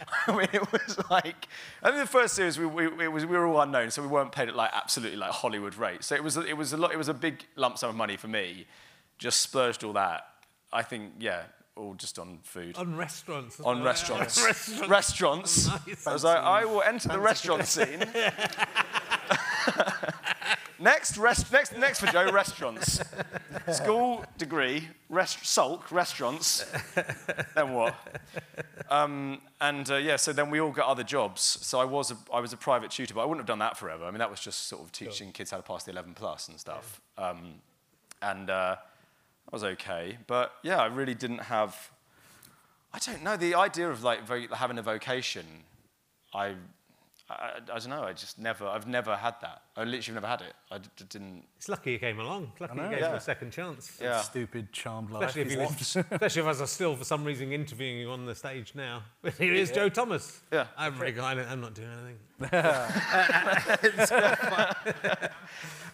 [0.26, 1.48] I mean, it was like,
[1.82, 4.32] I think the first series we, we, was, we were all unknown, so we weren't
[4.32, 6.06] paid at like absolutely like Hollywood rates.
[6.06, 6.92] So it was, it was a lot.
[6.92, 8.66] It was a big lump sum of money for me.
[9.18, 10.26] Just splurged all that.
[10.72, 11.42] I think, yeah,
[11.76, 12.76] all just on food.
[12.76, 13.60] On restaurants.
[13.60, 13.84] on well.
[13.86, 14.42] restaurants.
[14.42, 14.88] Restaurants.
[14.88, 15.68] restaurants.
[15.86, 16.06] Nice.
[16.06, 18.04] I was like, I will enter the restaurant scene.
[20.82, 23.00] Next, rest, next, next for Joe, restaurants.
[23.72, 26.66] School degree, rest, sulk, restaurants.
[27.54, 27.94] then what?
[28.90, 31.40] Um, and uh, yeah, so then we all got other jobs.
[31.40, 33.76] So I was a, I was a private tutor, but I wouldn't have done that
[33.76, 34.04] forever.
[34.04, 36.48] I mean, that was just sort of teaching kids how to pass the 11 plus
[36.48, 37.00] and stuff.
[37.16, 37.54] Um,
[38.20, 38.76] and uh,
[39.46, 40.18] that was okay.
[40.26, 41.90] But yeah, I really didn't have.
[42.92, 43.36] I don't know.
[43.36, 45.46] The idea of like vo- having a vocation,
[46.34, 46.54] I,
[47.32, 48.02] I, I don't know.
[48.02, 48.66] I just never.
[48.66, 49.62] I've never had that.
[49.76, 50.52] I literally never had it.
[50.70, 51.44] I d- d- didn't.
[51.56, 52.48] It's lucky you came along.
[52.52, 53.10] It's lucky know, you gave yeah.
[53.10, 53.98] you a second chance.
[54.00, 54.20] Yeah.
[54.20, 55.28] Stupid charmed life.
[55.28, 57.98] Especially if, is you what- was, especially if I was still, for some reason, interviewing
[57.98, 59.02] you on the stage now.
[59.38, 60.40] Here is Joe Thomas.
[60.52, 60.66] Yeah.
[60.76, 61.40] I'm very kind.
[61.40, 62.18] I'm not doing anything.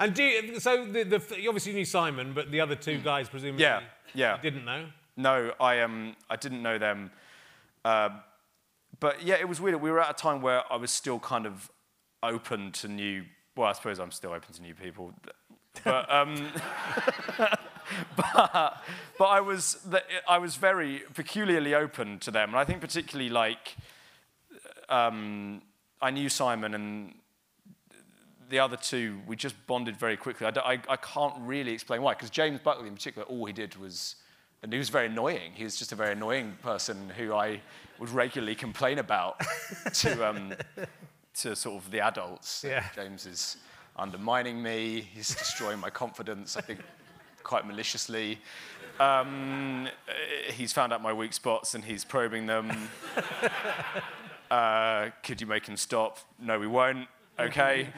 [0.00, 3.28] and do you, so the, the, you obviously knew Simon, but the other two guys
[3.28, 3.80] presumably Yeah,
[4.14, 4.38] yeah.
[4.40, 4.86] didn't know.
[5.16, 7.10] No, I um, I didn't know them.
[7.84, 8.10] Uh,
[9.00, 9.80] but yeah, it was weird.
[9.80, 11.70] We were at a time where I was still kind of
[12.22, 13.24] open to new.
[13.56, 15.12] Well, I suppose I'm still open to new people.
[15.84, 16.50] But um,
[18.16, 18.82] but,
[19.18, 19.86] but I was
[20.28, 23.76] I was very peculiarly open to them, and I think particularly like
[24.88, 25.62] um,
[26.00, 27.14] I knew Simon and
[28.48, 29.18] the other two.
[29.26, 30.46] We just bonded very quickly.
[30.46, 33.76] I, I, I can't really explain why, because James Buckley in particular, all he did
[33.76, 34.16] was,
[34.62, 35.52] and he was very annoying.
[35.54, 37.60] He was just a very annoying person who I
[37.98, 39.40] would regularly complain about
[39.94, 40.54] to um,
[41.34, 42.64] to sort of the adults.
[42.66, 42.84] Yeah.
[42.94, 43.56] James is
[43.96, 45.00] undermining me.
[45.00, 46.56] He's destroying my confidence.
[46.56, 46.80] I think
[47.42, 48.38] quite maliciously.
[49.00, 52.88] Um, uh, he's found out my weak spots and he's probing them.
[54.50, 56.18] uh, could you make him stop?
[56.40, 57.06] No, we won't.
[57.38, 57.88] Okay.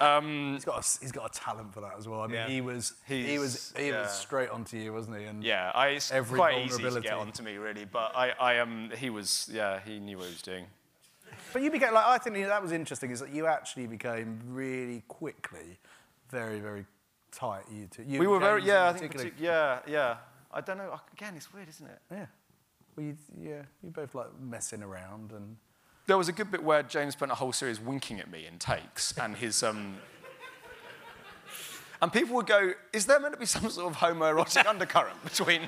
[0.00, 2.22] He's got a, he's got a talent for that as well.
[2.22, 2.48] I mean, Yeah.
[2.48, 4.02] he was he He's- was he yeah.
[4.02, 5.24] was straight onto you, wasn't he?
[5.24, 7.08] And Yeah, I, it's Every quite easy to vulnerability.
[7.08, 7.84] get onto me, really.
[7.84, 10.66] But I, I um, he was, yeah, he knew what he was doing.
[11.52, 15.02] But you became like I think that was interesting is that you actually became really
[15.08, 15.78] quickly
[16.30, 16.86] very very
[17.32, 17.64] tight.
[17.70, 18.04] You two.
[18.06, 20.16] You we were very, yeah, I think, partic- yeah, yeah.
[20.52, 20.98] I don't know.
[21.12, 21.98] Again, it's weird, isn't it?
[22.10, 22.26] Yeah.
[22.96, 25.56] Well, you, yeah, you both like messing around and.
[26.10, 28.58] There was a good bit where James spent a whole series winking at me in
[28.58, 29.94] takes, and his um.
[32.02, 35.62] And people would go, "Is there meant to be some sort of homoerotic undercurrent between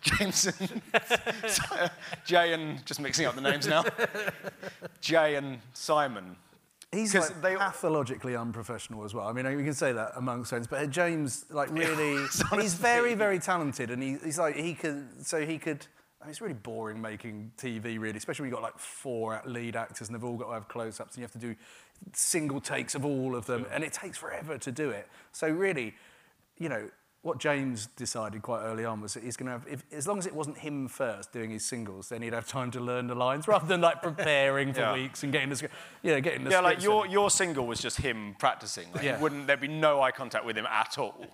[0.00, 0.80] James and
[2.24, 3.84] Jay and just mixing up the names now?
[5.02, 6.36] Jay and Simon."
[6.90, 9.28] He's like they- pathologically unprofessional as well.
[9.28, 12.24] I mean, we can say that amongst friends, but James, like, really,
[12.62, 15.86] he's very, very talented, and he, he's like, he could, so he could.
[16.20, 19.74] I mean, it's really boring making TV, really, especially when you've got like four lead
[19.74, 21.56] actors and they've all got to have close-ups, and you have to do
[22.12, 25.08] single takes of all of them, and it takes forever to do it.
[25.32, 25.94] So really,
[26.58, 26.90] you know,
[27.22, 30.18] what James decided quite early on was that he's going to have, if, as long
[30.18, 33.14] as it wasn't him first doing his singles, then he'd have time to learn the
[33.14, 34.94] lines rather than like preparing for Yeah.
[34.94, 35.64] weeks and getting the, sc-
[36.02, 37.10] you know, getting the Yeah, like your, in.
[37.12, 38.90] your single was just him practicing.
[38.94, 39.16] Like, Yeah.
[39.16, 41.26] you wouldn't there'd be no eye contact with him at all.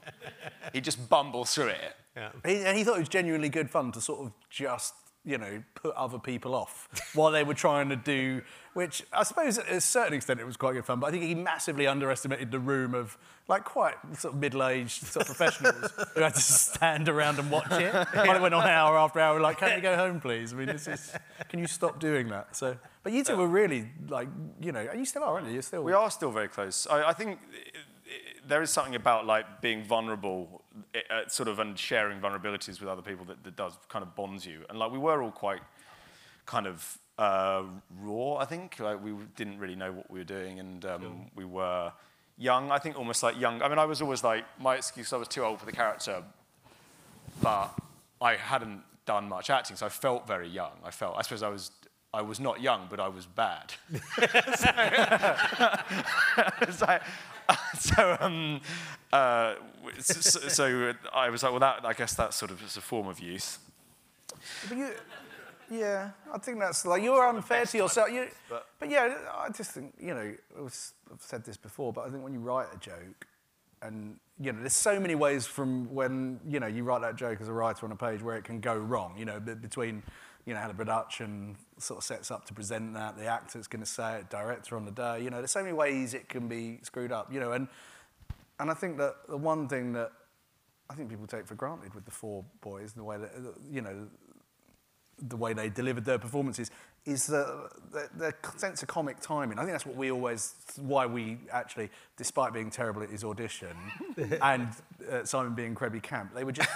[0.72, 1.96] He'd just bumble through it.
[2.16, 2.30] Yeah.
[2.44, 4.92] He, and he thought it was genuinely good fun to sort of just,
[5.26, 8.40] you know, put other people off while they were trying to do,
[8.74, 11.24] which I suppose to a certain extent it was quite good fun, but I think
[11.24, 13.18] he massively underestimated the room of
[13.48, 17.70] like quite sort of middle-aged sort of professionals who had to stand around and watch
[17.72, 17.92] it.
[18.14, 20.52] It went on hour after hour, like, can we go home, please?
[20.52, 21.12] I mean, this is,
[21.48, 22.54] can you stop doing that?
[22.56, 24.28] So, but you two were really like,
[24.60, 25.52] you know, and you still are, aren't you?
[25.54, 25.82] You're still.
[25.82, 26.86] We are still very close.
[26.88, 30.62] I, I think i- i- there is something about like being vulnerable,
[30.94, 34.14] i- uh, sort of, and sharing vulnerabilities with other people that, that does kind of
[34.14, 34.64] bonds you.
[34.68, 35.60] And like we were all quite
[36.46, 37.62] kind of uh,
[38.00, 38.36] raw.
[38.36, 41.92] I think like we didn't really know what we were doing, and um, we were
[42.38, 42.70] young.
[42.70, 43.62] I think almost like young.
[43.62, 45.12] I mean, I was always like my excuse.
[45.12, 46.22] I was too old for the character,
[47.42, 47.70] but
[48.20, 50.72] I hadn't done much acting, so I felt very young.
[50.84, 51.16] I felt.
[51.16, 51.70] I suppose I was
[52.12, 53.72] I was not young, but I was bad.
[54.56, 54.70] so,
[56.86, 56.98] so,
[57.78, 58.60] so, um,
[59.12, 59.54] uh,
[60.00, 63.20] so, so I was like, well, that, I guess that's sort of a form of
[63.20, 63.58] use.
[64.68, 64.90] But you,
[65.70, 68.10] yeah, I think that's like you're unfair to yourself.
[68.10, 72.06] You, but- but, yeah, I just think you know was, I've said this before, but
[72.06, 73.26] I think when you write a joke,
[73.82, 77.40] and you know, there's so many ways from when you know you write that joke
[77.40, 79.14] as a writer on a page where it can go wrong.
[79.16, 80.02] You know, be- between
[80.46, 83.82] you know how the production sort of sets up to present that, the actor's going
[83.82, 85.22] to say it, director on the day.
[85.22, 87.32] You know, there's so many ways it can be screwed up.
[87.32, 87.68] You know, and
[88.58, 90.12] and I think that the one thing that
[90.88, 93.30] I think people take for granted with the four boys, the way that
[93.70, 94.06] you know
[95.18, 96.70] the way they delivered their performances
[97.06, 99.58] is the, the, the sense of comic timing.
[99.58, 103.76] I think that's what we always, why we actually, despite being terrible at his audition
[104.42, 104.68] and
[105.10, 106.68] uh, Simon being incredibly camp, they were just,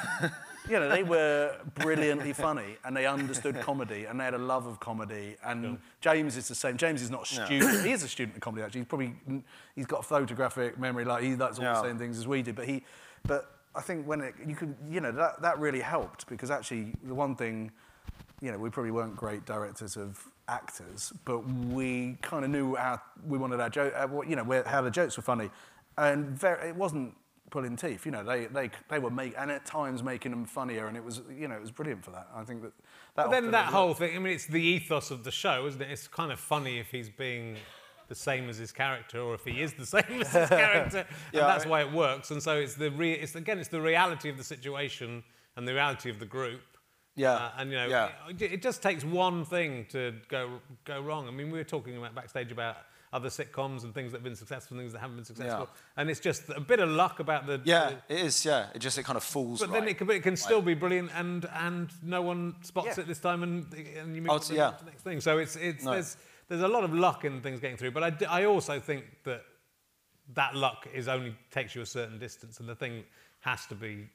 [0.68, 4.66] you know, they were brilliantly funny and they understood comedy and they had a love
[4.66, 5.36] of comedy.
[5.44, 6.76] And James is the same.
[6.76, 7.84] James is not a student.
[7.84, 8.80] He is a student of comedy actually.
[8.80, 9.14] He's probably,
[9.74, 12.52] he's got a photographic memory like he likes all the same things as we do.
[12.52, 12.84] But he,
[13.26, 16.92] but I think when it, you could, you know, that, that really helped because actually
[17.04, 17.70] the one thing,
[18.40, 23.00] you know, we probably weren't great directors of actors, but we kind of knew how
[23.26, 25.50] we wanted our joke, uh, you know, where, how the jokes were funny,
[25.98, 27.14] and very, it wasn't
[27.50, 28.06] pulling teeth.
[28.06, 31.04] You know, they they they were make and at times making them funnier, and it
[31.04, 32.28] was you know it was brilliant for that.
[32.34, 32.72] I think that.
[33.16, 35.80] that But then that whole thing, I mean, it's the ethos of the show, isn't
[35.82, 35.90] it?
[35.90, 37.56] It's kind of funny if he's being
[38.08, 41.04] the same as his character or if he is the same as his character.
[41.32, 42.30] Yeah, and that's I- why it works.
[42.30, 45.22] And so it's the re- it's again, it's the reality of the situation
[45.56, 46.60] and the reality of the group.
[47.16, 48.10] Yeah, Uh, and you know, yeah.
[48.28, 51.26] it, it just takes one thing to go go wrong.
[51.28, 52.76] I mean, we were talking about backstage about
[53.12, 56.08] other sitcoms and things that have been successful, and things that haven't been successful, and
[56.08, 58.44] it's just a bit of luck about the Yeah, it is.
[58.44, 59.60] Yeah, it just it kind of falls.
[59.60, 59.80] But right.
[59.80, 63.00] then it can, it can still be brilliant, and and no one spots Yeah.
[63.02, 64.72] it this time, and and you move Oh, on to, yeah.
[64.78, 65.20] the next thing.
[65.20, 65.92] So it's it's No.
[65.92, 66.16] there's
[66.48, 69.04] there's a lot of luck in things getting through, but I, d- I also think
[69.24, 69.42] that
[70.34, 73.04] that luck is only takes you a certain distance, and the thing
[73.40, 74.08] has to be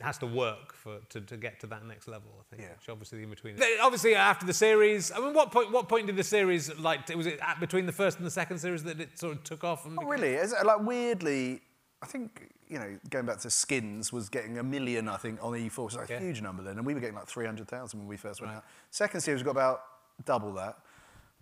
[0.00, 2.30] has to work for to, to get to that next level.
[2.40, 2.74] I think, Yeah.
[2.76, 3.56] which obviously the in between.
[3.82, 7.08] Obviously, after the series, I mean, what point what point did the series like?
[7.14, 9.64] Was it at, between the first and the second series that it sort of took
[9.64, 9.84] off?
[9.86, 10.34] And became- really.
[10.34, 11.60] It's, like weirdly,
[12.02, 15.54] I think you know, going back to Skins was getting a million, I think, on
[15.54, 17.66] E4, which is like a huge number then, and we were getting like three hundred
[17.68, 18.64] thousand when we first went out.
[18.90, 19.82] Second series got about
[20.24, 20.78] double that,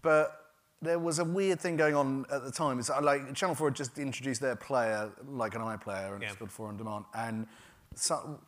[0.02, 0.44] but
[0.80, 2.78] there was a weird thing going on at the time.
[2.78, 6.28] It's uh, like Channel Four had just introduced their player, like an iPlayer, and Yeah.
[6.28, 7.46] it's called Four on Demand, and
[7.94, 8.40] so,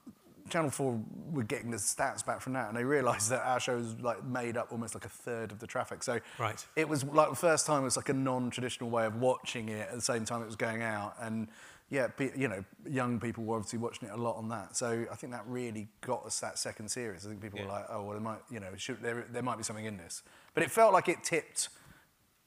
[0.49, 1.01] Channel 4
[1.32, 4.57] were getting the stats back from that, and they realised that our shows like made
[4.57, 6.03] up almost like a third of the traffic.
[6.03, 6.64] So Right.
[6.76, 9.88] it was like the first time it was like a non-traditional way of watching it
[9.88, 11.49] at the same time it was going out, and
[11.88, 14.76] yeah, you know, young people were obviously watching it a lot on that.
[14.76, 17.26] So I think that really got us that second series.
[17.26, 19.57] I think people were like, oh well, there might, you know, should, there there might
[19.59, 20.22] be something in this,
[20.55, 21.68] but it felt like it tipped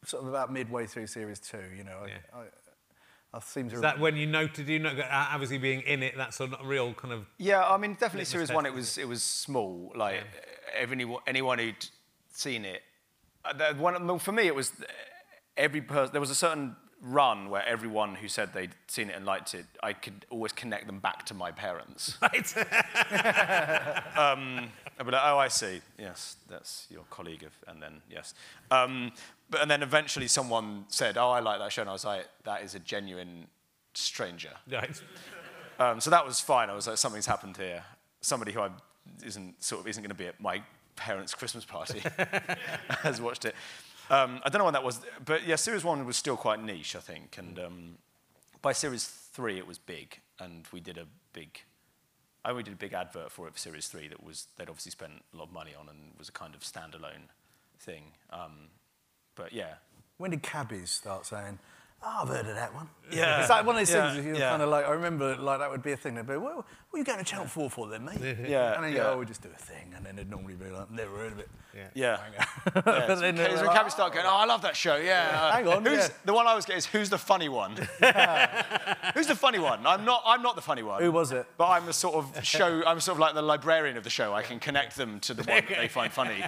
[0.05, 1.63] sort of about midway through series two.
[1.77, 2.17] You know, Yeah.
[2.33, 2.43] I, I
[3.41, 6.15] to Is that when you noted you know obviously being in it?
[6.15, 8.65] That's a real kind of Yeah, I mean, definitely series one.
[8.65, 9.91] It was it was small.
[9.95, 10.23] Like
[10.77, 11.87] anyone anyone who'd
[12.31, 12.81] seen it,
[13.45, 14.85] uh, one for me it was uh,
[15.57, 16.11] every person.
[16.11, 19.65] There was a certain run where everyone who said they'd seen it and liked it,
[19.83, 22.17] I could always connect them back to my parents.
[22.21, 22.57] right.
[24.17, 25.81] um, I'd be like, oh, I see.
[25.99, 28.33] Yes, that's your colleague of, and then yes.
[28.71, 29.11] Um,
[29.53, 32.27] but and then eventually someone said, oh, I like that show, and I was like,
[32.43, 33.45] that is a genuine
[33.93, 34.49] stranger.
[34.71, 34.99] right.
[35.79, 36.71] Um, so that was fine.
[36.71, 37.83] I was like, something's happened here.
[38.19, 38.69] Somebody who I
[39.23, 40.63] isn't sort of isn't going to be at my
[40.95, 42.01] parents' Christmas party
[43.03, 43.53] has watched it.
[44.09, 46.95] Um, I don't know when that was, but yeah, series one was still quite niche,
[46.95, 47.37] I think.
[47.37, 47.97] And um,
[48.63, 51.59] by series three, it was big, and we did a big.
[52.43, 54.91] I we did a big advert for it for series three that was they'd obviously
[54.91, 57.29] spent a lot of money on and was a kind of standalone
[57.79, 58.13] thing.
[58.31, 58.69] Um,
[59.35, 59.75] but yeah,
[60.17, 61.59] When did cabbies start saying,
[62.05, 62.89] oh, I've heard of that one?
[63.11, 63.39] Yeah.
[63.41, 64.49] It's like one of those Yeah, things, you're yeah.
[64.49, 66.15] kind of like, I remember like that would be a thing.
[66.15, 68.19] They'd be, well, what are you going to Channel 4 for then, mate?
[68.47, 69.03] Yeah, And then you yeah.
[69.05, 69.93] go, oh, we just do a thing.
[69.95, 71.49] And then they'd normally be like, never heard of it.
[71.75, 71.87] Yeah.
[71.95, 72.17] yeah.
[72.73, 74.97] But Yeah, then then when like, cabbies start going, oh, I love that show.
[74.97, 75.51] Yeah.
[75.53, 76.07] Hang on, Who's, yeah.
[76.25, 77.71] The one I was getting is who's the funny one?
[79.15, 79.85] who's the funny one?
[79.85, 80.21] I'm not.
[80.25, 81.01] I'm not the funny one.
[81.01, 81.45] Who was it?
[81.57, 82.83] But I'm a sort of show.
[82.85, 84.33] I'm sort of like the librarian of the show.
[84.33, 86.43] I can connect them to the one that they find funny.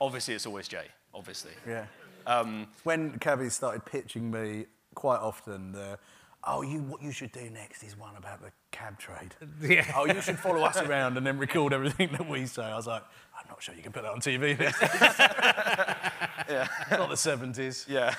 [0.00, 0.86] Obviously, it's always Jay.
[1.14, 1.52] Obviously.
[1.66, 1.86] Yeah.
[2.26, 5.98] Um, When cabbies started pitching me quite often, the,
[6.44, 9.34] oh, you, what you should do next is one about the cab trade.
[9.62, 9.84] Yeah.
[9.96, 12.62] Oh, you should follow us around and then record everything that we say.
[12.62, 13.02] I was like,
[13.38, 14.56] I'm not sure you can put that on TV.
[16.50, 16.66] Yeah.
[16.90, 17.88] Not the 70s.
[17.88, 18.14] Yeah.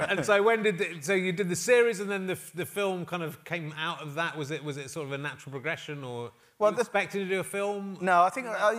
[0.00, 3.06] and so when did the, so you did the series and then the, the film
[3.06, 4.36] kind of came out of that?
[4.36, 6.32] Was it was it sort of a natural progression or
[6.64, 7.98] Well, well, you the- expecting to do a film?
[8.00, 8.72] No, I think I,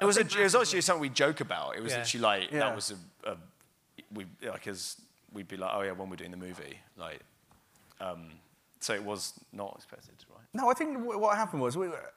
[0.00, 1.76] It was, a, it was actually something we joke about.
[1.76, 1.98] It was Yeah.
[1.98, 2.60] actually like Yeah.
[2.60, 2.92] that was
[3.24, 3.36] a, a
[4.12, 4.96] we like as
[5.32, 7.20] we'd be like, oh yeah, when we're doing the movie, like,
[8.00, 8.30] um,
[8.80, 10.44] so it was not expected, right?
[10.54, 12.12] No, I think wh- what happened was we were,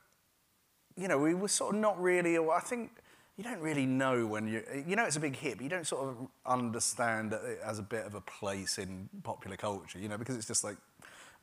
[0.95, 2.37] you know, we were sort of not really.
[2.37, 2.91] I think
[3.37, 5.87] you don't really know when you, you know, it's a big hit, but you don't
[5.87, 10.17] sort of understand it as a bit of a place in popular culture, you know,
[10.17, 10.77] because it's just like,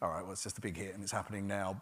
[0.02, 1.80] all right, well, it's just a big hit and it's happening now.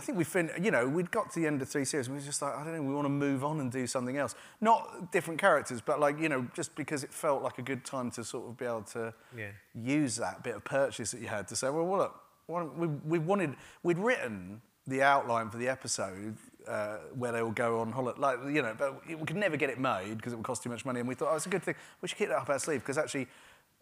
[0.00, 2.16] I think we fin, you know, we'd got to the end of three series, and
[2.16, 4.16] we were just like, I don't know, we want to move on and do something
[4.16, 4.34] else.
[4.62, 8.10] Not different characters, but like, you know, just because it felt like a good time
[8.12, 9.50] to sort of be able to Yeah.
[9.74, 12.14] use that bit of purchase that you had to say, well, well
[12.48, 16.34] look, we, we wanted, we'd written the outline for the episode
[16.66, 19.68] uh, where they will go on holiday, like, you know, but we could never get
[19.68, 21.00] it made because it would cost too much money.
[21.00, 21.74] And we thought, oh, it's a good thing.
[22.00, 23.28] We should keep that up our sleeve because actually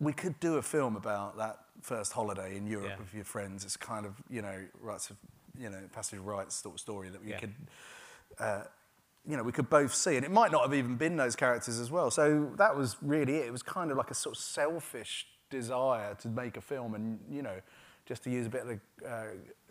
[0.00, 2.98] we could do a film about that first holiday in Europe Yeah.
[2.98, 3.64] with your friends.
[3.64, 5.16] It's kind of, you know, rights of,
[5.58, 7.38] you know, passage of rights sort of story that we Yeah.
[7.40, 7.54] could
[8.38, 8.62] uh,
[9.26, 11.78] you know, we could both see, and it might not have even been those characters
[11.78, 12.10] as well.
[12.10, 13.46] So that was really it.
[13.46, 17.18] It was kind of like a sort of selfish desire to make a film, and
[17.30, 17.56] you know,
[18.06, 19.24] just to use a bit of the uh,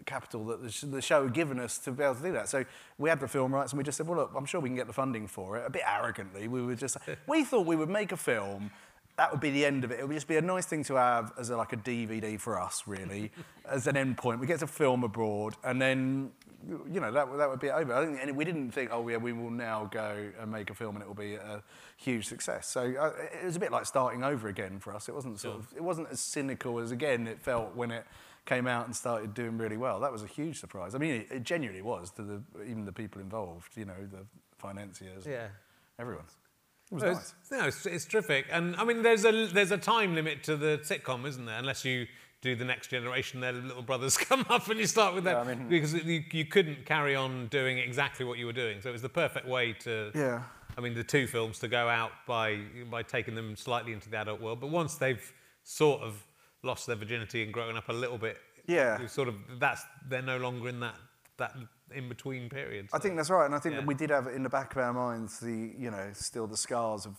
[0.05, 2.47] capital that the, sh- the show had given us to be able to do that.
[2.49, 2.65] So
[2.99, 4.75] we had the film rights, and we just said, well, look, I'm sure we can
[4.75, 5.63] get the funding for it.
[5.65, 8.69] A bit arrogantly, we were just we thought we would make a film.
[9.17, 9.99] That would be the end of it.
[9.99, 12.59] It would just be a nice thing to have as a, like a DVD for
[12.59, 13.31] us, really,
[13.65, 14.39] as an end point.
[14.39, 16.31] We get to film abroad, and then
[16.91, 17.93] you know, that, that would be over.
[17.93, 20.73] I think, and we didn't think, oh, yeah, we will now go and make a
[20.73, 21.63] film and it will be a
[21.97, 22.67] huge success.
[22.67, 23.11] So uh,
[23.41, 25.07] it was a bit like starting over again for us.
[25.07, 28.05] It wasn't sort of, it wasn't as cynical as again it felt when it
[28.45, 29.99] came out and started doing really well.
[29.99, 30.95] That was a huge surprise.
[30.95, 33.77] I mean, it, it genuinely was to the even the people involved.
[33.77, 34.25] You know, the
[34.57, 35.47] financiers, Yeah.
[35.99, 36.25] everyone.
[36.91, 37.33] It was nice.
[37.51, 38.45] no, it's, it's terrific.
[38.51, 41.57] And I mean, there's a there's a time limit to the sitcom, isn't there?
[41.59, 42.07] Unless you
[42.41, 45.51] do the next generation, their little brothers come up and you start with them Yeah,
[45.51, 48.79] I mean- because you, you couldn't carry on doing exactly what you were doing.
[48.81, 50.11] So it was the perfect way to.
[50.15, 50.43] Yeah.
[50.77, 52.59] I mean, the two films to go out by
[52.89, 55.33] by taking them slightly into the adult world, but once they've
[55.63, 56.23] sort of
[56.63, 59.01] lost their virginity and grown up a little bit, Yeah.
[59.01, 60.95] you sort of that's they're no longer in that
[61.37, 61.53] that
[61.93, 62.89] in between periods.
[62.93, 63.81] I think that's right, and I think Yeah.
[63.81, 66.57] that we did have in the back of our minds the, you know, still the
[66.57, 67.15] scars of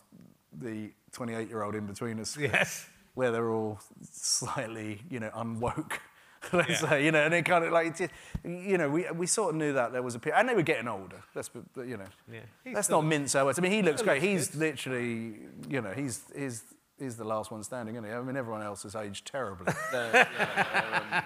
[0.52, 2.36] the 28-year-old in between us.
[2.36, 2.88] yes.
[3.14, 3.80] where they're all
[4.12, 5.94] slightly, you know, unwoke.
[6.52, 6.76] Let's Yeah.
[6.88, 8.12] say, you know, and it kind of like, just-
[8.44, 10.62] you know, we, we sort of knew that there was a period, and they were
[10.62, 11.20] getting older.
[11.34, 12.40] Let's, you know, Yeah.
[12.62, 13.58] He's let's not mince our words.
[13.58, 14.22] I mean, he looks great.
[14.22, 14.60] looks He's good.
[14.60, 15.34] literally,
[15.68, 16.62] you know, he's he's
[16.99, 18.12] he's the last one standing, isn't he?
[18.12, 19.72] I mean, everyone else has aged terribly.
[19.94, 21.22] Um,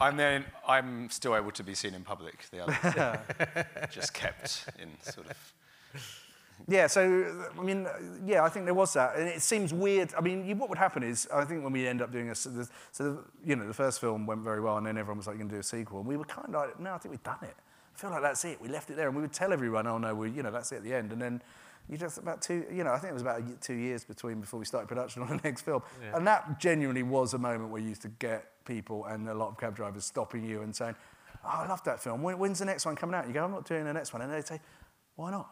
[0.00, 2.46] I'm then I'm still able to be seen in public.
[2.50, 3.20] The other
[3.90, 5.54] just kept in sort of.
[6.66, 7.86] Yeah, so I mean,
[8.24, 10.12] yeah, I think there was that, and it seems weird.
[10.16, 12.34] I mean, you, what would happen is, I think when we end up doing a,
[12.34, 15.18] so, the, so the, you know, the first film went very well, and then everyone
[15.18, 16.98] was like, "Going to do a sequel," and we were kind of like, "No, I
[16.98, 17.54] think we've done it.
[17.94, 18.60] I feel like that's it.
[18.60, 20.72] We left it there, and we would tell everyone, "Oh no, we, you know, that's
[20.72, 21.42] it at the end," and then.
[21.90, 24.60] You just about two, you know, I think it was about two years between before
[24.60, 25.82] we started production on the next film,
[26.14, 29.48] and that genuinely was a moment where you used to get people and a lot
[29.48, 30.94] of cab drivers stopping you and saying,
[31.44, 32.22] "Oh, I love that film.
[32.22, 34.22] When, when's the next one coming out?" You go, "I'm not doing the next one,"
[34.22, 34.60] and they'd say,
[35.16, 35.48] "Why not?"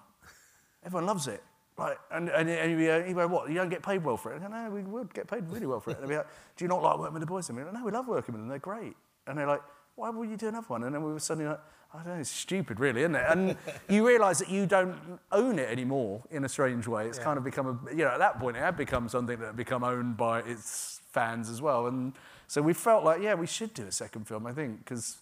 [0.84, 1.43] Everyone loves it.
[1.78, 4.37] Like, and, and, and you, go, go, what, you don't get paid well for it?
[4.37, 5.99] I go, no, we would get paid really well for it.
[5.99, 7.49] And they'd be like, do you not like working with the boys?
[7.51, 8.95] And we go, no, we love working with them, they're great.
[9.26, 9.61] And they're like,
[9.95, 10.84] why would you do another one?
[10.84, 11.61] And then we were suddenly like,
[11.97, 13.24] I don't know, it's stupid really, isn't it?
[13.28, 13.57] And
[13.88, 14.97] you realise that you don't
[15.32, 17.07] own it anymore in a strange way.
[17.07, 19.47] It's kind of become, a, you know, at that point it had become something that
[19.47, 21.86] had become owned by its fans as well.
[21.86, 22.12] And
[22.49, 25.16] so we felt like, yeah, we should do a second film, I think, because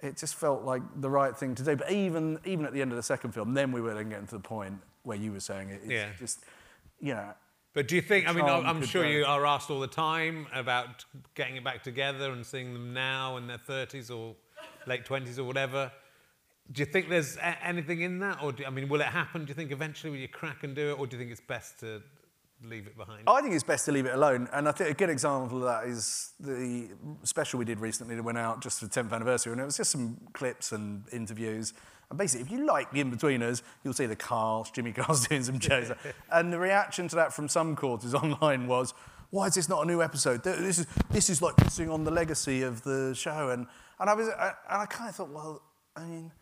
[0.00, 1.74] it just felt like the right thing to do.
[1.74, 4.26] But even even at the end of the second film, then we were then getting
[4.26, 5.80] to the point where you were saying it.
[5.82, 6.08] It's Yeah.
[6.18, 6.44] just,
[7.00, 7.34] you know,
[7.72, 8.28] But do you think?
[8.28, 9.08] I mean, I'm sure go.
[9.08, 11.04] you are asked all the time about
[11.34, 14.36] getting it back together and seeing them now in their 30s or
[14.86, 15.92] late 20s or whatever.
[16.72, 19.44] Do you think there's anything in that, or do, I mean, will it happen?
[19.44, 21.40] Do you think eventually will you crack and do it, or do you think it's
[21.40, 22.02] best to
[22.64, 23.22] leave it behind?
[23.26, 24.48] I think it's best to leave it alone.
[24.52, 26.88] And I think a good example of that is the
[27.22, 29.52] special we did recently that went out just for the 10th anniversary.
[29.52, 31.72] And it was just some clips and interviews.
[32.10, 35.60] And basically, if you like The Inbetweeners, you'll see the cast, Jimmy Carr's doing some
[35.60, 35.92] shows.
[36.32, 38.94] and the reaction to that from some quarters online was,
[39.30, 40.42] why is this not a new episode?
[40.44, 43.50] This is, this is like pissing on the legacy of the show.
[43.50, 43.66] And,
[43.98, 45.62] and I was, I, and I kind of thought, well,
[45.94, 46.32] I mean,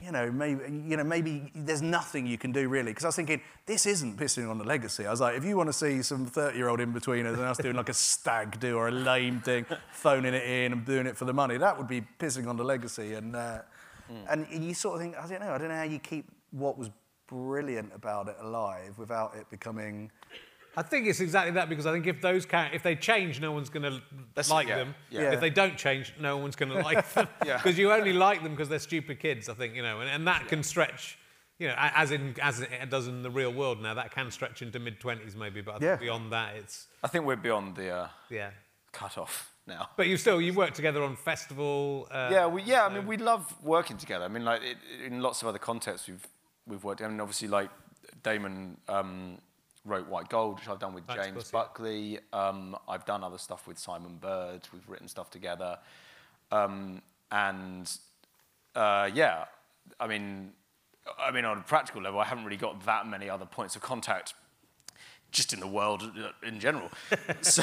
[0.00, 2.90] you know, maybe you know, maybe there's nothing you can do really.
[2.90, 5.06] Because I was thinking, this isn't pissing on the legacy.
[5.06, 7.88] I was like, if you want to see some 30-year-old in-betweeners and us doing like
[7.88, 11.32] a stag do or a lame thing, phoning it in and doing it for the
[11.32, 13.14] money, that would be pissing on the legacy.
[13.14, 13.60] And uh,
[14.28, 16.76] and you sort of think, I don't know, I don't know how you keep what
[16.76, 16.90] was
[17.28, 20.10] brilliant about it alive without it becoming
[20.76, 23.68] I think it's exactly that because I think if those if they change, no one's
[23.68, 24.00] going to
[24.50, 24.94] like yeah, them.
[25.10, 25.32] yeah.
[25.32, 27.58] If they don't change, no one's going to like them Yeah.
[27.58, 29.48] because you only like them because they're stupid kids.
[29.48, 31.18] I think you know, and, and that can stretch.
[31.58, 34.62] You know, as in as it does in the real world now, that can stretch
[34.62, 35.96] into mid twenties maybe, but I think Yeah.
[35.96, 38.50] beyond that, it's I think we're beyond the uh, yeah.
[38.92, 39.90] cut off now.
[39.96, 42.08] But you still you work together on festival.
[42.10, 42.86] Uh, Yeah, we, yeah.
[42.86, 44.24] I mean, we love working together.
[44.24, 46.26] I mean, like it, in lots of other contexts, we've
[46.66, 47.02] we've worked.
[47.02, 47.70] I mean, obviously, like
[48.22, 49.38] Damon um,
[49.84, 51.42] wrote White Gold, which I've done with James yeah.
[51.52, 52.18] Buckley.
[52.32, 54.68] Um, I've done other stuff with Simon Bird.
[54.72, 55.78] We've written stuff together,
[56.50, 57.90] um, and
[58.74, 59.46] uh, yeah,
[59.98, 60.52] I mean,
[61.18, 63.82] I mean, on a practical level, I haven't really got that many other points of
[63.82, 64.34] contact
[65.30, 66.90] just in the world uh, in general.
[67.40, 67.62] so,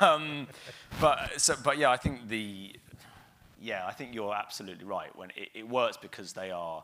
[0.00, 0.46] um,
[1.00, 2.74] but so, but yeah, I think the
[3.60, 5.14] yeah, I think you're absolutely right.
[5.14, 6.82] When it, it works because they are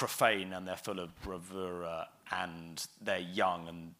[0.00, 3.94] profane and they're full of bravura and they're young and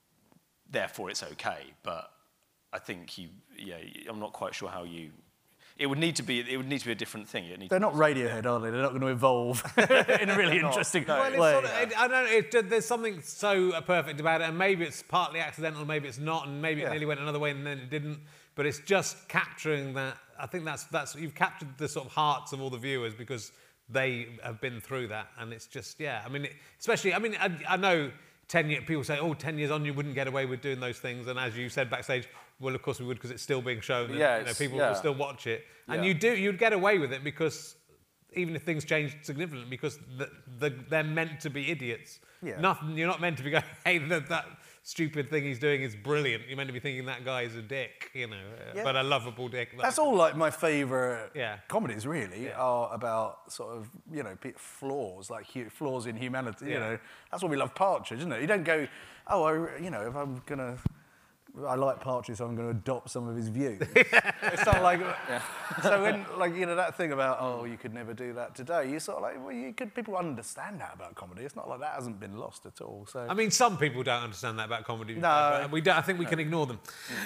[0.71, 1.63] therefore it's okay.
[1.83, 2.11] But
[2.73, 3.77] I think you, yeah,
[4.09, 5.11] I'm not quite sure how you.
[5.77, 6.41] It would need to be.
[6.41, 7.45] It would need to be a different thing.
[7.47, 8.71] It need They're not Radiohead, are they?
[8.71, 11.53] They're not going to evolve in a really interesting Well, way.
[11.53, 12.31] sort of, it, I don't know.
[12.31, 16.47] It, there's something so perfect about it, and maybe it's partly accidental, maybe it's not,
[16.47, 18.21] and maybe it nearly went another way and then it didn't.
[18.57, 20.17] But it's just capturing that.
[20.39, 23.53] I think that's that's you've captured the sort of hearts of all the viewers because
[23.93, 26.23] they have been through that, and it's just yeah.
[26.25, 28.11] I mean, it, especially I mean I, I know.
[28.49, 30.99] 10 year, people say, oh, 10 years on, you wouldn't get away with doing those
[30.99, 31.29] things.
[31.29, 32.29] And as you said backstage,
[32.59, 34.11] well, of course we would because it's still being shown.
[34.11, 34.89] and, Yeah, you know, people yeah.
[34.89, 35.65] will still watch it.
[35.87, 36.09] And Yeah.
[36.09, 37.77] you do, you'd get away with it because
[38.33, 40.29] even if things change significantly, because the,
[40.59, 42.19] the, they're meant to be idiots.
[42.43, 42.59] Yeah.
[42.61, 44.47] Nothing, you're not meant to be going, hey, that, that
[44.91, 46.43] stupid thing he's doing is brilliant.
[46.49, 48.83] You're meant to be thinking that guy is a dick, you know, uh, Yeah.
[48.83, 49.69] but a lovable dick.
[49.81, 51.59] That's all like my favourite Yeah.
[51.69, 56.99] comedies really are about sort of, you know, flaws, like flaws in humanity, you know.
[57.31, 58.41] That's what we love Partridge, isn't it?
[58.41, 58.89] You don't go,
[59.29, 60.77] oh, I, you know, if I'm going to,
[61.67, 63.81] I like Partridge, so I'm going to adopt some of his views.
[63.97, 65.01] it's not like,
[65.83, 68.91] so when, like, you know, that thing about, oh, you could never do that today,
[68.91, 71.43] you sort of like, well, you could, people understand that about comedy.
[71.43, 73.27] It's not like that hasn't been lost at all, so.
[73.29, 75.15] I mean, some people don't understand that about comedy.
[75.15, 75.59] No.
[75.63, 76.79] but we don't, I think we can ignore them.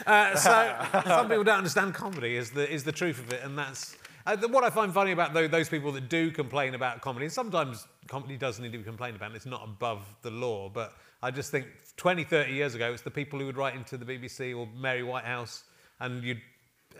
[0.06, 3.58] Uh, so some people don't understand comedy is the is the truth of it, and
[3.58, 3.96] that's
[4.26, 7.26] uh, what I find funny about tho- those people that do complain about comedy.
[7.26, 9.26] And sometimes comedy does need to be complained about.
[9.26, 10.94] and It's not above the law, but
[11.24, 11.66] I just think
[11.96, 15.02] 20, 30 years ago, it's the people who would write into the BBC or Mary
[15.02, 15.64] Whitehouse,
[16.00, 16.40] and you'd.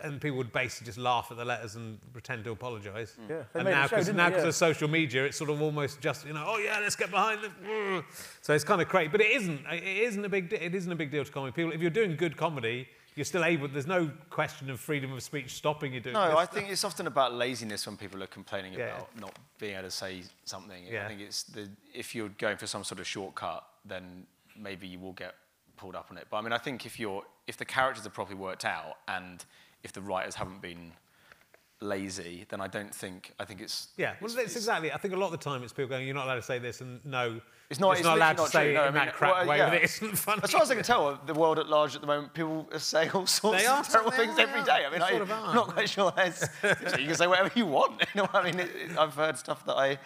[0.03, 3.15] And people would basically just laugh at the letters and pretend to apologise.
[3.15, 3.29] Mm.
[3.29, 4.35] Yeah, and now, because now they?
[4.35, 4.49] 'cause Yeah.
[4.49, 7.39] of social media, it's sort of almost just you know, oh yeah, let's get behind
[7.43, 7.47] the.
[7.65, 8.03] Mm.
[8.41, 9.61] So it's kind of crazy, but it isn't.
[9.71, 10.49] It isn't a big.
[10.49, 11.71] de- It isn't a big deal to comedy people.
[11.71, 13.67] If you're doing good comedy, you're still able.
[13.67, 16.13] There's no question of freedom of speech stopping you doing.
[16.13, 18.95] No, this I think it's often about laziness when people are complaining Yeah.
[18.95, 20.85] about not being able to say something.
[20.85, 21.05] Yeah.
[21.05, 24.99] I think it's the if you're going for some sort of shortcut, then maybe you
[24.99, 25.35] will get
[25.77, 26.27] pulled up on it.
[26.29, 29.43] But I mean, I think if you're if the characters are properly worked out and
[29.83, 30.91] if the writers haven't been
[31.81, 34.91] lazy, then I don't think I think it's Yeah, well, it's exactly.
[34.91, 36.57] I think a lot of the time it's people going, "You're not allowed to say
[36.59, 38.71] this," and no, It's not- It's it's not allowed to say true.
[38.71, 39.57] it No, I in mean, that crap well, way.
[39.57, 39.69] yeah.
[39.69, 40.41] But it isn't funny.
[40.43, 43.09] As far as I can tell, the world at large at the moment, people say
[43.09, 44.85] all sorts They of are, terrible things are, every day.
[44.85, 48.01] I mean, I, am not quite sure that's, you can say whatever you want.
[48.15, 48.59] You know I mean?
[48.59, 49.97] It, it, I've heard stuff that I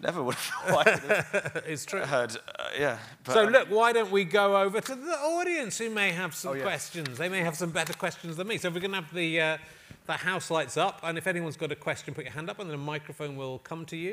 [0.00, 2.00] never would have it's true.
[2.00, 2.32] heard.
[2.36, 2.98] Uh, yeah.
[3.22, 6.34] But, So um, look, why don't we go over to the audience who may have
[6.34, 7.18] some Oh, questions?
[7.18, 8.56] They may have some better questions than me.
[8.58, 9.58] So if we can have the uh,
[10.06, 12.68] the house lights up, and if anyone's got a question, put your hand up, and
[12.68, 14.10] then a microphone will come to you.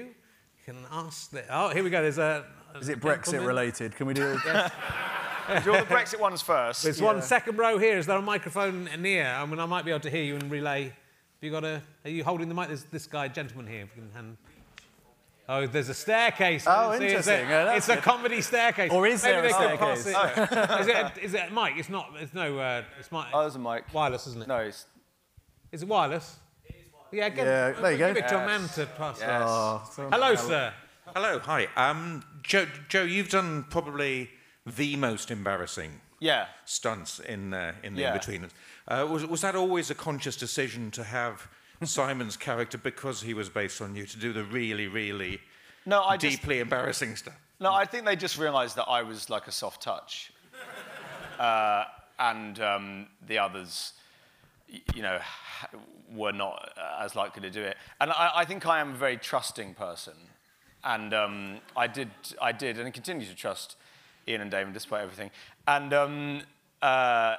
[0.68, 1.32] You can ask.
[1.32, 2.02] The, oh, here we go.
[2.02, 2.46] There's a.
[2.80, 3.48] Is it Brexit gentleman.
[3.48, 3.96] related?
[3.96, 4.40] Can we do it?
[4.46, 4.50] do
[5.66, 6.84] you want the Brexit ones first?
[6.84, 7.98] There's one second row here.
[7.98, 9.26] Is there a microphone near?
[9.28, 10.84] I mean, I might be able to hear you and relay.
[10.86, 10.94] Have
[11.42, 11.82] you got a?
[12.06, 12.68] Are you holding the mic?
[12.68, 13.82] There's this guy, gentleman here.
[13.84, 14.38] If you can hand.
[15.50, 16.66] Oh, there's a staircase.
[16.66, 17.18] I Oh, didn't see it.
[17.18, 17.50] It's a- interesting.
[17.50, 18.92] Yeah, it's a comedy staircase.
[18.92, 20.52] Or is Maybe there a they could pass staircase?
[20.52, 20.80] it.
[20.82, 21.74] is, it a, is it a mic?
[21.78, 22.12] It's not.
[22.20, 22.58] It's no.
[22.60, 23.26] Uh, it's mic.
[23.34, 23.92] Oh, there's a mic.
[23.94, 24.48] wireless, isn't it?
[24.48, 24.86] No, it's,
[25.72, 26.38] Is it wireless?
[26.66, 27.10] It is wireless.
[27.12, 28.14] Yeah, get, Yeah, there you go.
[28.14, 29.20] Give it to a man to pass.
[29.20, 29.42] yes.
[29.46, 30.74] Oh, so- Hello, sir.
[31.16, 31.68] Hello, hi.
[31.76, 34.30] Um, Joe, Joe, you've done probably
[34.66, 36.46] the most embarrassing yeah.
[36.66, 38.14] stunts in uh, in the Yeah.
[38.14, 38.48] in-between.
[38.88, 41.48] Uh, was, was that always a conscious decision to have
[41.84, 45.42] Simon's character, because he was based on you, to do the really, really
[45.86, 47.34] No, I just, deeply embarrassing stuff?
[47.60, 50.32] no, I think they just realised that I was like a soft touch,
[51.40, 51.86] uh,
[52.20, 54.01] and um, the others, y-
[54.94, 55.20] you know,
[56.14, 57.78] were not uh, as likely to do it.
[58.00, 60.14] And I, I think I am a very trusting person,
[60.84, 62.10] and um, I did,
[62.42, 63.76] I did, and continue to trust
[64.28, 65.32] Iain and Damon despite everything.
[65.68, 66.42] And um,
[66.82, 67.36] uh,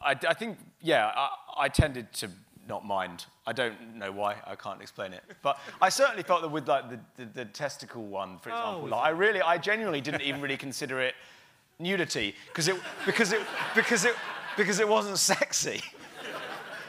[0.00, 2.30] I, I think, yeah, I, I tended to
[2.68, 3.26] not mind.
[3.46, 4.36] I don't know why.
[4.46, 5.22] I can't explain it.
[5.42, 8.90] But I certainly felt that with like the, the, the testicle one, for example, was
[8.92, 11.14] like, I really, I genuinely didn't even really consider it
[11.80, 12.76] nudity because it
[13.06, 13.40] because it
[13.74, 14.14] because it
[14.58, 15.80] because it wasn't sexy.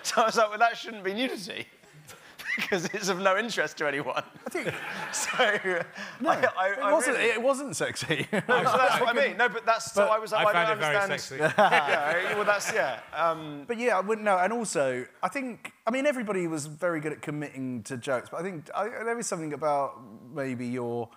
[0.02, 1.68] So I was like, well, that shouldn't be nudity
[2.56, 4.24] because it's of no interest to anyone.
[4.48, 4.74] I think
[5.12, 5.82] so.
[6.22, 7.18] No, I, I, it I wasn't.
[7.18, 8.26] really- It wasn't sexy.
[8.32, 9.38] so that's what I mean.
[9.38, 11.36] No, but that's so I was like, I I, found don't it very sexy.
[11.38, 13.02] yeah, well, that's yeah.
[13.14, 14.38] Um, But yeah, I wouldn't know.
[14.38, 18.38] And also, I think, I mean, everybody was very good at committing to jokes, but
[18.40, 20.00] I think I, there is something about
[20.34, 21.10] maybe your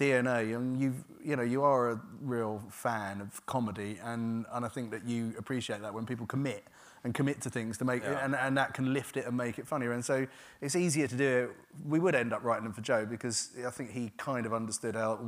[0.00, 4.68] DNA, and you, you know, you are a real fan of comedy, and and I
[4.68, 6.64] think that you appreciate that when people commit
[7.04, 8.22] and commit to things to make, Yeah.
[8.24, 9.92] and, and that can lift it and make it funnier.
[9.92, 10.26] And so
[10.60, 11.50] it's easier to do it.
[11.88, 14.94] We would end up writing them for Joe because I think he kind of understood
[14.96, 15.18] how.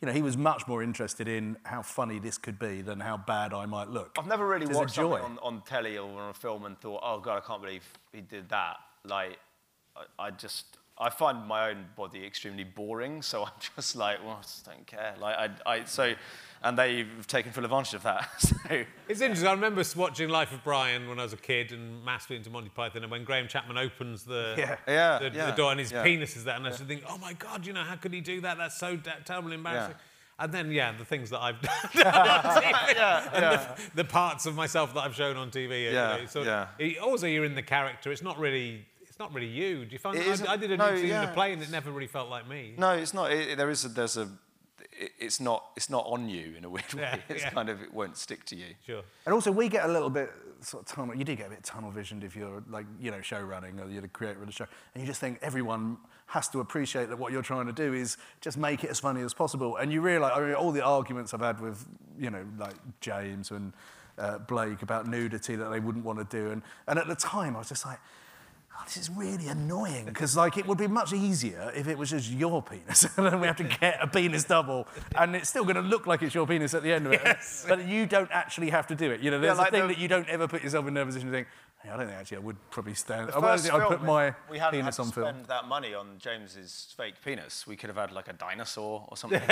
[0.00, 3.16] You know, he was much more interested in how funny this could be than how
[3.18, 4.16] bad I might look.
[4.18, 7.20] I've never really watched something on, on telly or on a film and thought, oh
[7.20, 8.78] god, I can't believe he did that.
[9.04, 9.38] Like,
[9.96, 14.36] I, I just, I find my own body extremely boring, so I'm just like, well,
[14.38, 15.14] I just don't care.
[15.18, 16.14] Like, I, I so,
[16.62, 18.28] and they've taken full advantage of that.
[18.38, 19.48] So, It's interesting.
[19.48, 22.68] I remember watching Life of Brian when I was a kid and massively into Monty
[22.70, 24.76] Python, and when Graham Chapman opens the, Yeah.
[24.86, 26.02] Yeah, the, yeah, the door and his yeah.
[26.04, 28.20] penis is there, and I just think, oh my God, you know, how could he
[28.20, 28.56] do that?
[28.58, 29.96] That's so da- terribly embarrassing.
[30.38, 31.72] And then, yeah, the things that I've done
[32.06, 35.84] on TV, and The, the parts of myself that I've shown on TV.
[35.84, 36.68] you Yeah, know, so yeah.
[36.78, 38.10] it- also, you're in the character.
[38.12, 38.91] It's not really, it's
[39.22, 39.84] not really you.
[39.84, 40.18] Do you find?
[40.18, 41.30] It I, I did a no, new scene in yeah.
[41.30, 42.74] a play, and it never really felt like me.
[42.76, 43.32] no, it's not.
[43.32, 44.28] It, there is a, there's a,
[44.92, 47.22] it, it's not, it's not on you in a weird Yeah, way.
[47.28, 47.50] It's yeah.
[47.50, 48.74] kind of, it won't stick to you.
[48.86, 49.02] Sure.
[49.24, 51.14] And also, we get a little bit sort of tunnel.
[51.14, 53.88] You do get a bit tunnel visioned if you're like you know show running or
[53.88, 57.18] you're the creator of the show, and you just think everyone has to appreciate that
[57.18, 59.76] what you're trying to do is just make it as funny as possible.
[59.76, 61.86] And you realise, I mean, all the arguments I've had with
[62.18, 63.72] you know like James and
[64.18, 67.54] uh, Blake about nudity that they wouldn't want to do, and and at the time
[67.56, 67.98] I was just like.
[68.74, 72.10] "Oh, this is really annoying because like it would be much easier if it was
[72.10, 75.64] just your penis and then we have to get a penis double and it's still
[75.64, 77.64] going to look like it's your penis at the end of it Yes.
[77.68, 79.94] but you don't actually have to do it you know there's like a thing the-
[79.94, 81.48] that you don't ever put yourself in a position to think
[81.82, 84.06] hey, I don't think actually I would probably stand The I think I'd put film,
[84.06, 87.66] my we hadn't penis had on to film spend that money on James's fake penis.
[87.66, 89.40] We could have had like a dinosaur or something.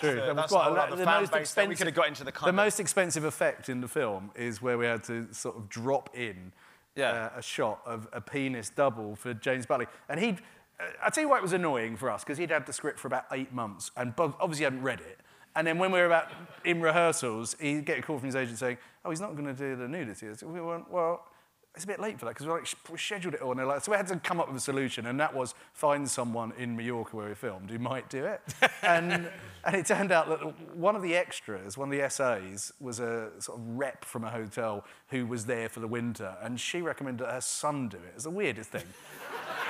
[0.00, 0.16] True.
[0.16, 2.32] That that's quite a- like the the most base we could have got into the
[2.32, 5.68] kind the most expensive effect in the film is where we had to sort of
[5.68, 6.52] drop in
[6.94, 7.30] Yeah.
[7.34, 9.86] uh, a shot of a penis double for James Buckley.
[10.08, 10.40] And he'd,
[10.78, 12.98] uh, I tell you why it was annoying for us, because he'd had the script
[12.98, 15.18] for about eight months and obviously hadn't read it.
[15.54, 16.30] And then when we were about
[16.64, 19.54] in rehearsals, he'd get a call from his agent saying, oh, he's not going to
[19.54, 20.28] do the nudity.
[20.44, 21.26] We went, well,
[21.74, 23.52] it's a bit late for that because we like, we scheduled it all.
[23.52, 25.54] And they're like, so we had to come up with a solution, and that was
[25.72, 28.42] find someone in Mallorca where we filmed who might do it.
[28.82, 29.30] and,
[29.64, 33.30] and it turned out that one of the extras, one of the SAs, was a
[33.38, 37.26] sort of rep from a hotel who was there for the winter, and she recommended
[37.26, 38.12] her son do it.
[38.16, 38.84] It's the weirdest thing.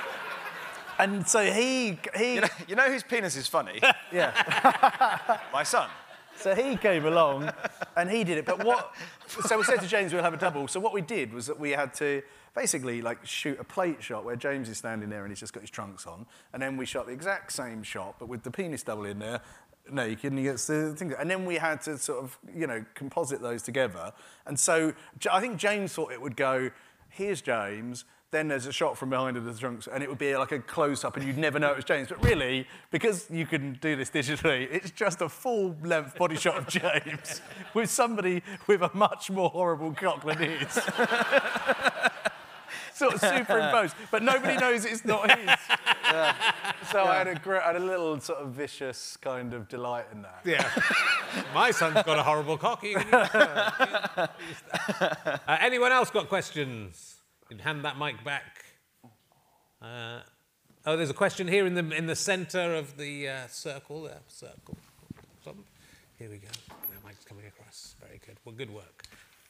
[0.99, 3.79] and so he, he You know, you know whose penis is funny?
[4.11, 5.39] yeah.
[5.53, 5.89] My son.
[6.37, 7.51] So he came along
[7.95, 8.45] and he did it.
[8.45, 8.93] But what?
[9.27, 10.67] So we said to James we'll have a double.
[10.67, 12.21] So what we did was that we had to
[12.55, 15.61] basically like shoot a plate shot where James is standing there and he's just got
[15.61, 18.83] his trunks on, and then we shot the exact same shot but with the penis
[18.83, 19.41] double in there.
[19.91, 22.85] Naked and he gets the thing, and then we had to sort of, you know,
[22.93, 24.13] composite those together.
[24.45, 24.93] And so
[25.29, 26.71] I think James thought it would go.
[27.09, 28.05] Here's James.
[28.33, 30.57] Then there's a shot from behind of the trunks, and it would be like a
[30.57, 32.07] close up, and you'd never know it was James.
[32.09, 36.57] But really, because you can do this digitally, it's just a full length body shot
[36.57, 37.41] of James
[37.75, 40.73] with somebody with a much more horrible cock than his.
[42.95, 45.49] sort of superimposed, but nobody knows it's not his.
[46.91, 50.05] So I, had a gr- I had a little sort of vicious kind of delight
[50.11, 50.41] in that.
[50.43, 50.69] Yeah.
[51.55, 52.83] My son's got a horrible cock.
[53.11, 54.27] Uh,
[55.47, 57.12] anyone else got questions?
[57.53, 58.65] You can hand that mic back.
[59.79, 60.21] Uh,
[60.87, 64.01] oh, there's a question here in the in the centre of the uh, circle.
[64.01, 64.75] There, circle.
[66.17, 66.47] Here we go.
[66.67, 67.93] The mic's coming across.
[68.01, 68.37] Very good.
[68.43, 69.03] Well, good work.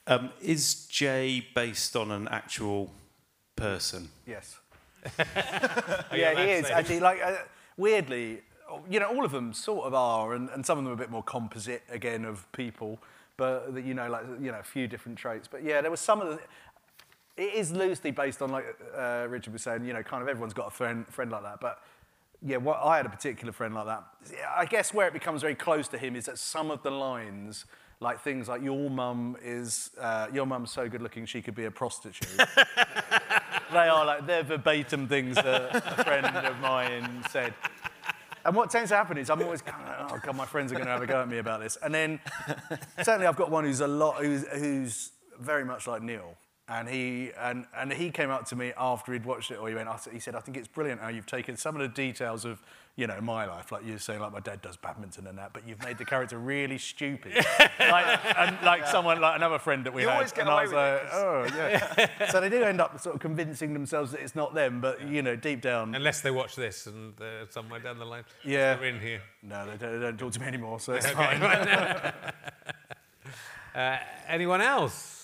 [0.06, 2.90] Um, is Jay based on an actual
[3.56, 4.10] person?
[4.26, 4.58] Yes.
[5.06, 5.10] you
[6.12, 7.00] yeah, he is say actually.
[7.00, 7.36] Like uh,
[7.78, 8.42] weirdly,
[8.90, 10.98] you know, all of them sort of are, and, and some of them are a
[10.98, 12.98] bit more composite again of people,
[13.38, 15.48] but that you know, like you know, a few different traits.
[15.48, 16.40] But yeah, there was some of the.
[17.36, 18.64] It is loosely based on, like
[18.96, 21.60] uh, Richard was saying, you know, kind of everyone's got a friend friend like that,
[21.60, 21.80] but.
[22.46, 24.04] Yeah, what, I had a particular friend like that.
[24.54, 27.64] I guess where it becomes very close to him is that some of the lines,
[28.00, 31.64] like things like "Your mum is uh, your mum's so good looking she could be
[31.64, 32.28] a prostitute."
[33.72, 37.54] they are like they're verbatim things that a friend of mine said.
[38.44, 40.74] And what tends to happen is I'm always kind of, oh god, my friends are
[40.74, 41.78] going to have a go at me about this.
[41.82, 42.20] And then
[43.02, 46.36] certainly I've got one who's a lot, who's, who's very much like Neil.
[46.66, 49.74] And he, and, and he came up to me after he'd watched it, or he
[49.74, 52.62] went, he said, I think it's brilliant how you've taken some of the details of,
[52.96, 55.52] you know, my life, like you were saying, like my dad does badminton and that,
[55.52, 57.34] but you've made the character really stupid.
[57.78, 60.14] like, and like someone, like another friend that we You had.
[60.14, 62.26] always get and I was with it like, oh, yeah.
[62.30, 65.20] so they do end up sort of convincing themselves that it's not them, but, you
[65.20, 68.74] know, deep down, Unless they watch this and uh, somewhere down the line, Yeah.
[68.76, 69.20] they're in here.
[69.42, 71.14] no, they don't, they don't talk to me anymore, so it's Okay.
[71.38, 72.22] fine.
[73.74, 73.98] uh,
[74.28, 75.23] anyone else?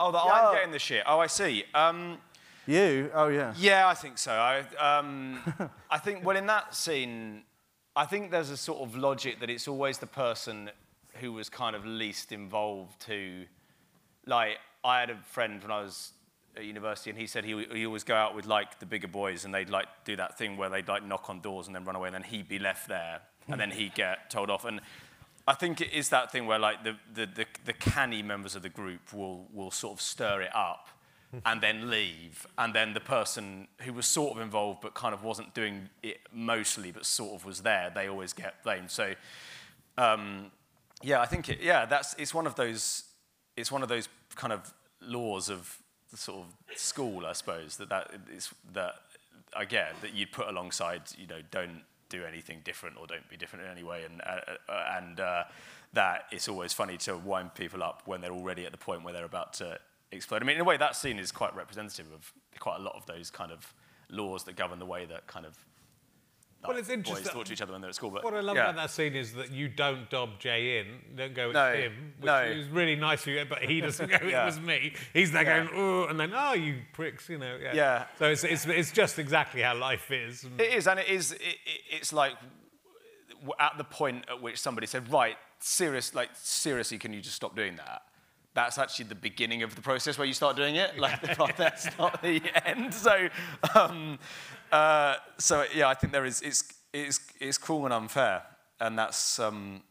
[0.00, 0.24] Oh, that.
[0.24, 1.04] I'm getting the shit.
[1.06, 1.64] Oh, I see.
[1.74, 2.18] Um,
[2.66, 3.10] you?
[3.14, 3.54] Oh, yeah.
[3.58, 4.32] yeah, I think so.
[4.32, 5.38] I, um,
[5.90, 7.42] I think, well, in that scene,
[7.94, 10.70] I think there's a sort of logic that it's always the person
[11.20, 13.44] who was kind of least involved who,
[14.26, 16.12] like, I had a friend when I was
[16.56, 19.44] at university, and he said he he always go out with like the bigger boys,
[19.44, 21.96] and they'd like do that thing where they'd like knock on doors and then run
[21.96, 24.64] away, and then he'd be left there, and then he'd get told off.
[24.64, 24.80] And
[25.46, 28.62] I think it is that thing where like the the the, the canny members of
[28.62, 30.88] the group will will sort of stir it up.
[31.44, 35.24] And then leave, and then the person who was sort of involved but kind of
[35.24, 38.88] wasn't doing it mostly, but sort of was there, they always get blamed.
[38.92, 39.14] So,
[39.98, 40.52] um,
[41.02, 43.02] yeah, I think it, yeah, that's it's one of those
[43.56, 45.76] it's one of those kind of laws of
[46.12, 48.94] the sort of school, I suppose, that that is that
[49.56, 53.36] I get that you'd put alongside, you know, don't do anything different or don't be
[53.36, 55.44] different in any way, and uh, uh, and uh,
[55.92, 59.12] that it's always funny to wind people up when they're already at the point where
[59.12, 59.78] they're about to
[60.12, 60.42] explode.
[60.42, 63.06] I mean, in a way, that scene is quite representative of quite a lot of
[63.06, 63.72] those kind of
[64.10, 65.56] laws that govern the way that kind of
[66.66, 68.10] Well, it's interesting- boys talk to each other when they're at school.
[68.10, 68.64] But What I love yeah.
[68.70, 70.86] about that scene is that you don't dob Jay in,
[71.16, 72.42] don't go, it's No, him, which no.
[72.42, 74.94] is really nice for you, but he doesn't go, it was me.
[75.12, 75.64] He's there Yeah.
[75.64, 77.56] going, oh, and then, oh, you pricks, you know.
[77.60, 77.74] Yeah.
[77.74, 78.06] Yeah.
[78.18, 80.44] So it's, it's, it's just exactly how life is.
[80.58, 81.32] It is, and it is.
[81.32, 81.58] It, it,
[81.90, 82.34] it's like
[83.58, 87.54] at the point at which somebody said, "Right, serious, like seriously, can you just stop
[87.54, 88.02] doing that?"
[88.54, 90.98] That's actually the beginning of the process where you start doing it.
[90.98, 91.20] Like
[91.56, 92.94] that's not the end.
[92.94, 93.28] So,
[93.74, 94.18] um,
[94.70, 96.40] uh, so yeah, I think there is.
[96.40, 98.42] It's it's it's cruel and unfair,
[98.80, 99.82] and that's um,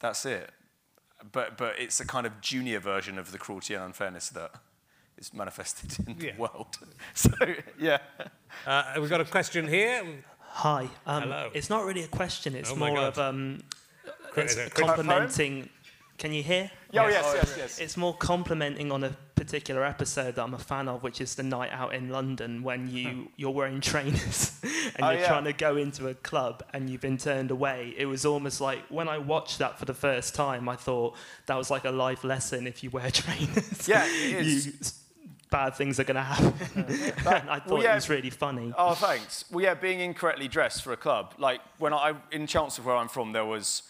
[0.00, 0.50] that's it.
[1.32, 4.50] But but it's a kind of junior version of the cruelty and unfairness that
[5.16, 6.32] is manifested in Yeah.
[6.32, 6.76] the world.
[7.14, 7.30] So
[7.78, 7.98] yeah.
[8.66, 10.02] Uh, we've got a question here.
[10.40, 10.88] Hi.
[11.06, 11.50] Um, Hello.
[11.54, 12.54] It's not really a question.
[12.54, 13.62] It's Oh more of um,
[14.32, 15.70] Quick, it's is it a complimenting.
[16.24, 16.70] Can you hear?
[16.94, 17.78] Oh yes, yes, yes.
[17.78, 21.42] It's more complimenting on a particular episode that I'm a fan of, which is the
[21.42, 23.22] night out in London when you hmm.
[23.36, 25.28] you're wearing trainers and Oh, you're yeah.
[25.28, 27.92] trying to go into a club and you've been turned away.
[27.98, 31.14] It was almost like when I watched that for the first time, I thought
[31.44, 32.66] that was like a life lesson.
[32.66, 34.66] If you wear trainers, Yeah, it is.
[34.66, 34.72] you,
[35.50, 36.84] bad things are going to happen.
[36.86, 37.92] and I thought yeah.
[37.92, 38.72] it was really funny.
[38.78, 39.44] Oh, thanks.
[39.50, 41.34] Well, yeah, being incorrectly dressed for a club.
[41.36, 43.82] Like when I in Chelmsford, where I'm from, there was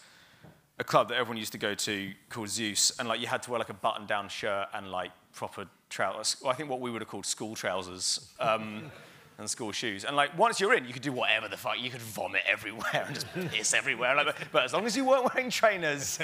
[0.77, 3.51] a club that everyone used to go to called Zeus, and like you had to
[3.51, 6.37] wear like a button-down shirt and like proper trousers.
[6.41, 8.31] Well, I think what we would have called school trousers.
[8.39, 8.91] Um,
[9.37, 10.05] and school shoes.
[10.05, 11.79] And like once you're in, you could do whatever the fuck.
[11.79, 14.15] You could vomit everywhere and just piss everywhere.
[14.15, 16.19] Like, but, as long as you weren't wearing trainers.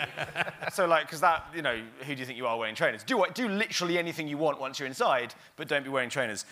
[0.72, 3.02] so like, because that, you know, who do you think you are wearing trainers?
[3.02, 3.34] Do what?
[3.34, 6.44] Do literally anything you want once you're inside, but don't be wearing trainers.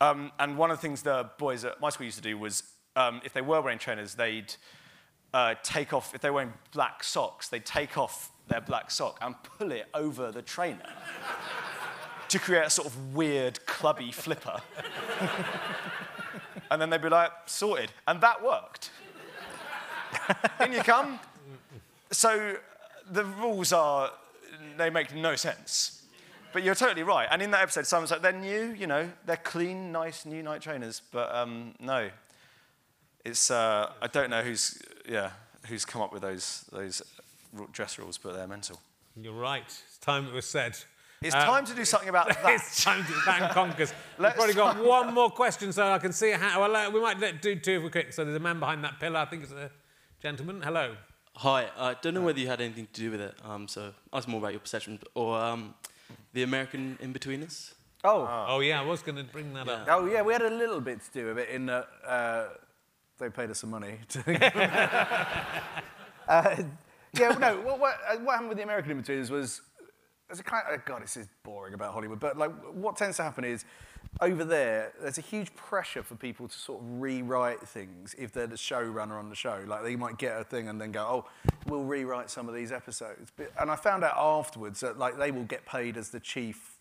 [0.00, 2.64] Um, and one of the things the boys at my school used to do was,
[2.96, 4.54] um, if they were wearing trainers, they'd
[5.34, 6.14] uh, take off.
[6.14, 9.86] If they were wearing black socks, they'd take off their black sock and pull it
[9.94, 10.88] over the trainer
[12.28, 14.60] to create a sort of weird, clubby flipper.
[16.70, 17.92] and then they'd be like, sorted.
[18.06, 18.90] And that worked.
[20.60, 21.18] In you come.
[22.10, 22.56] So
[23.10, 24.10] the rules are,
[24.76, 26.02] they make no sense.
[26.52, 27.28] But you're totally right.
[27.30, 30.60] And in that episode, someone's like, they're new, you know, they're clean, nice, new Nike
[30.60, 31.00] trainers.
[31.10, 32.10] But um, no.
[33.24, 35.30] It's, uh, I don't know who's, yeah,
[35.66, 37.02] who's come up with those, those
[37.72, 38.80] dress rules, but they're mental.
[39.16, 39.62] You're right.
[39.66, 40.76] It's time it was said.
[41.20, 42.52] It's Um, time to do something about that.
[42.54, 43.92] It's time to thank Conkers.
[44.18, 46.60] We've Let's probably got one more question, so I can see how.
[46.60, 48.12] Well, uh, we might let, do two if we quick.
[48.12, 49.20] So there's a man behind that pillar.
[49.20, 49.70] I think it's a
[50.20, 50.62] gentleman.
[50.62, 50.96] Hello.
[51.36, 54.28] Hi, I don't know whether you had anything to do with it, um, so ask
[54.28, 55.74] more about your perception, or um,
[56.34, 57.72] the American Inbetweeners.
[58.04, 59.86] Oh, Oh yeah, I was going to bring that up.
[59.88, 62.44] oh yeah, we had a little bit to do with it in that uh,
[63.22, 63.98] they paid us some money.
[64.10, 64.20] To
[66.28, 66.56] uh,
[67.18, 69.62] yeah, no, what, what, uh, what happened with the American Inbetweeners was
[70.28, 73.22] There's a kind of, God, this is boring about Hollywood, but like what tends to
[73.22, 73.64] happen is
[74.20, 78.46] over there, there's a huge pressure for people to sort of rewrite things if they're
[78.46, 79.64] the showrunner on the show.
[79.66, 82.72] Like they might get a thing and then go, oh, we'll rewrite some of these
[82.72, 83.32] episodes.
[83.36, 86.71] But, and I found out afterwards that like they will get paid as the chief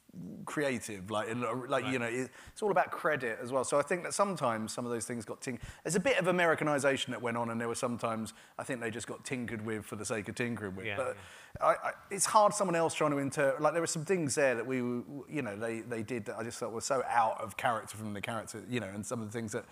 [0.45, 3.63] creative like in, uh, like you know it- it's all about credit as well.
[3.63, 6.27] So i think that sometimes some of those things got tink there's a bit of
[6.27, 9.85] americanization that went on and there were sometimes i think they just got tinkered with
[9.85, 10.85] for the sake of tinkering with.
[10.85, 11.17] Yeah, but
[11.61, 14.55] I, I, it's hard someone else trying to interpret like there were some things there
[14.55, 17.55] that we you know they, they did that i just thought were so out of
[17.55, 19.65] character from the character you know and some of the things that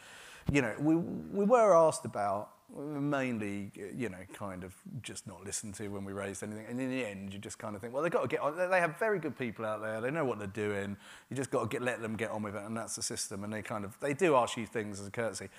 [0.52, 5.74] you know we, we were asked about mainly you know kind of just not listened
[5.76, 6.66] to when we raised anything.
[6.70, 8.56] And in the end you just kind of think well they've got to get on
[8.58, 10.02] they- have very good people out there.
[10.02, 10.96] They know what they're doing.
[11.30, 13.44] You just got to get let them get on with it and that's the system.
[13.44, 15.50] And they kind of they do ask you things as a courtesy.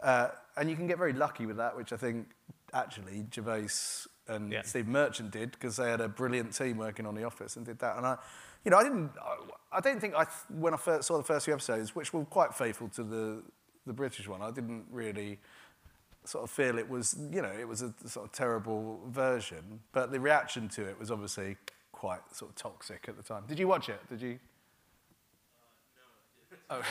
[0.00, 2.26] Uh, and you can get very lucky with that which i think
[2.72, 3.66] actually gervais
[4.28, 4.62] and Yeah.
[4.62, 7.78] steve merchant did because they had a brilliant team working on the office and did
[7.80, 7.96] that.
[7.98, 8.16] And i
[8.64, 11.44] you know i didn't i, I don't think i when i first saw the first
[11.44, 13.42] few episodes which were quite faithful to the
[13.86, 15.38] the british one i didn't really
[16.30, 20.12] sort of feel it was, you know, it was a sort of terrible version, but
[20.12, 21.56] the reaction to it was obviously
[21.90, 23.42] quite sort of toxic at the time.
[23.48, 23.98] Did you watch it?
[24.08, 24.38] Did you?
[26.72, 26.82] Oh,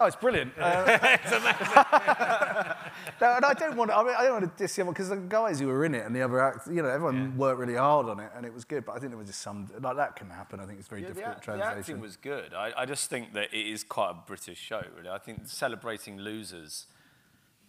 [0.00, 0.52] oh it's brilliant.
[0.62, 2.74] Uh,
[3.20, 5.08] no, and I don't want to, I, mean, I don't want to diss anyone because
[5.08, 7.74] the guys who were in it and the other actors, you know, everyone worked really
[7.74, 9.96] hard on it and it was good, but I think there was just some, like
[9.96, 10.60] that can happen.
[10.60, 11.78] I think it's very Yeah, difficult the translation.
[11.78, 12.54] acting was good.
[12.54, 15.08] I, I just think that it is quite a British show, really.
[15.08, 16.86] I think celebrating losers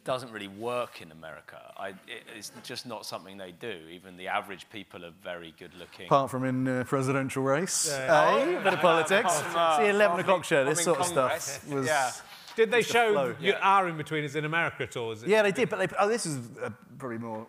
[0.04, 1.60] doesn't really work in America.
[1.78, 3.80] I, it, it's just not something they do.
[3.92, 6.08] Even the average people are very good looking.
[6.08, 8.36] Apart from in uh, presidential race, Yeah.
[8.38, 8.64] eh?
[8.64, 9.40] bit of politics.
[9.40, 11.88] Apart from, uh, See, 11 o'clock show, this from sort of stuff was.
[11.88, 12.12] Yeah.
[12.56, 13.36] Did they was the show flow.
[13.40, 15.12] you our Inbetweeners in America at all?
[15.12, 15.30] Is it?
[15.30, 17.48] Yeah, they did, but they, oh, this is uh, probably more.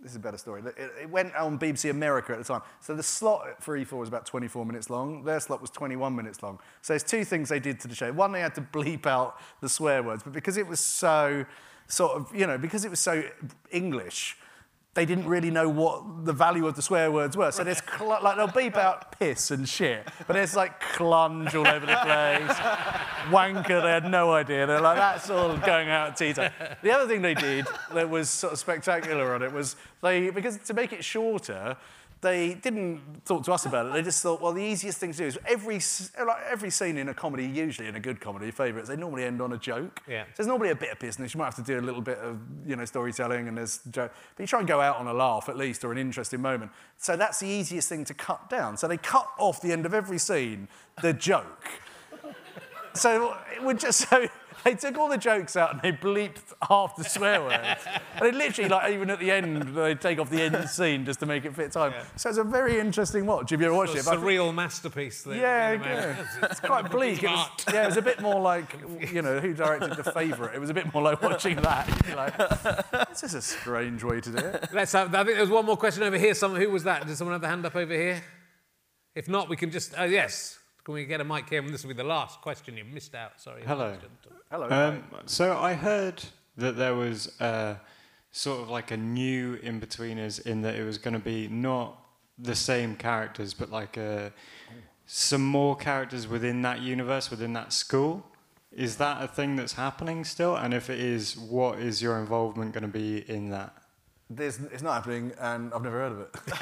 [0.00, 0.62] This is a better story.
[0.64, 2.62] It, it went on BBC America at the time.
[2.80, 5.24] So the slot for E4 was about 24 minutes long.
[5.24, 6.60] Their slot was 21 minutes long.
[6.80, 8.12] So there's two things they did to the show.
[8.12, 11.44] One, they had to bleep out the swear words, but because it was so
[11.88, 13.22] sort of, you know, because it was so
[13.70, 14.36] English,
[14.96, 17.52] they didn't really know what the value of the swear words were.
[17.52, 21.68] So there's cl- like they'll beep out piss and shit, but there's like clunge all
[21.68, 22.56] over the place,
[23.30, 23.82] wanker.
[23.82, 24.66] They had no idea.
[24.66, 26.50] They're like that's all going out at tea time.
[26.82, 30.56] The other thing they did that was sort of spectacular on it was they because
[30.58, 31.76] to make it shorter.
[32.26, 33.92] They didn't talk to us about it.
[33.92, 35.76] They just thought, well, the easiest thing to do is every
[36.26, 39.40] like every scene in a comedy, usually in a good comedy, favourites, they normally end
[39.40, 40.00] on a joke.
[40.08, 40.24] Yeah.
[40.24, 41.34] So there's normally a bit of business.
[41.34, 44.12] You might have to do a little bit of you know storytelling and there's joke,
[44.34, 46.72] but you try and go out on a laugh at least or an interesting moment.
[46.96, 48.76] So that's the easiest thing to cut down.
[48.76, 50.66] So they cut off the end of every scene
[51.00, 51.68] the joke.
[52.94, 54.26] so it would just so
[54.66, 57.80] they took all the jokes out and they bleeped half the swear words.
[58.16, 61.20] and it literally like even at the end they take off the end scene just
[61.20, 61.94] to make it fit time.
[62.16, 63.52] So it's a very interesting watch.
[63.52, 65.22] If you ever watch it, it's a surreal masterpiece.
[65.22, 66.26] That, yeah, yeah.
[66.50, 67.22] It's quite bleak.
[67.22, 68.76] It was, yeah, it was a bit more like,
[69.12, 70.56] you know, who directed The Favourite?
[70.56, 71.86] It was a bit more like watching that.
[72.16, 74.68] Like, this is a strange way to do it.
[74.72, 75.14] Let's have.
[75.14, 76.34] I think there's one more question over here.
[76.34, 77.06] Someone who was that?
[77.06, 78.20] Did someone have the hand up over here?
[79.14, 79.96] If not, we can just.
[79.96, 80.58] Uh, yes.
[80.86, 81.60] Can we get a mic here?
[81.60, 82.76] And this will be the last question.
[82.76, 83.40] You've missed out.
[83.40, 83.60] Sorry.
[83.66, 83.96] Hello.
[84.52, 84.68] Hello.
[84.70, 86.22] Um, so I heard
[86.56, 87.74] that there was uh,
[88.30, 92.00] sort of like a new Inbetweeners in that it was going to be not
[92.38, 94.30] the same characters, but like uh,
[95.06, 98.24] some more characters within that universe, within that school.
[98.70, 100.54] Is that a thing that's happening still?
[100.54, 103.74] And if it is, what is your involvement going to be in that?
[104.28, 106.28] There's, it's not happening, and I've never heard of it.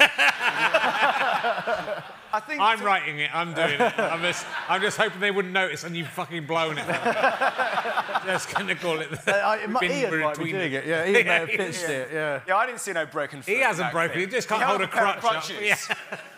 [2.31, 3.31] I think I'm writing it.
[3.33, 3.97] I'm doing it.
[3.97, 6.85] I'm just, I'm just hoping they wouldn't notice, and you've fucking blown it.
[8.25, 9.09] just gonna call it.
[9.27, 10.83] Uh, I, it might, Been Iain might be doing them.
[10.83, 10.85] it.
[10.85, 11.89] Yeah, Iain may have pitched yeah.
[11.89, 12.09] it.
[12.13, 12.41] Yeah.
[12.47, 13.51] Yeah, I didn't see no broken foot.
[13.51, 14.11] He hasn't broken.
[14.11, 14.19] thing.
[14.19, 15.43] He just can't held hold a pair of crutch up.
[15.43, 15.89] crutches.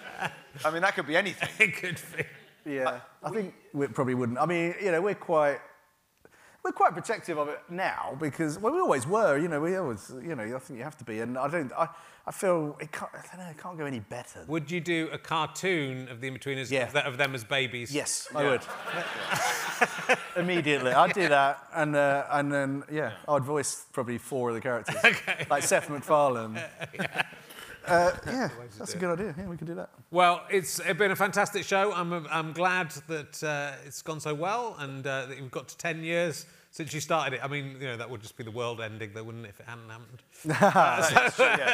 [0.65, 1.49] I mean, that could be anything.
[1.59, 2.23] it could be.
[2.73, 4.37] Yeah, I think we probably wouldn't.
[4.37, 5.59] I mean, you know, we're quite
[6.67, 9.37] we're quite protective of it now because well, we always were.
[9.37, 11.21] You know, we always, you know, I think you have to be.
[11.21, 11.71] And I don't.
[11.71, 11.87] I,
[12.25, 13.09] I feel it can't.
[13.13, 13.51] I don't know.
[13.51, 14.43] It can't go any better.
[14.47, 16.87] Would you do a cartoon of the Inbetweeners Yeah.
[16.89, 17.93] of, of them as babies?
[17.95, 18.61] Yes, I would.
[20.35, 24.61] Immediately, I'd do that, and uh, and then yeah, I'd voice probably four of the
[24.61, 24.95] characters,
[25.49, 26.59] like Seth MacFarlane.
[27.87, 29.33] Uh, yeah, that's a good idea.
[29.37, 29.89] Yeah, we could do that.
[30.11, 31.93] Well, it's been a fantastic show.
[31.93, 35.77] I'm, I'm glad that uh, it's gone so well and uh, that you've got to
[35.77, 36.47] 10 years
[36.77, 37.43] since you started it.
[37.43, 39.59] I mean, you know, that would just be the world ending, though, wouldn't it, if
[39.59, 40.21] it hadn't happened?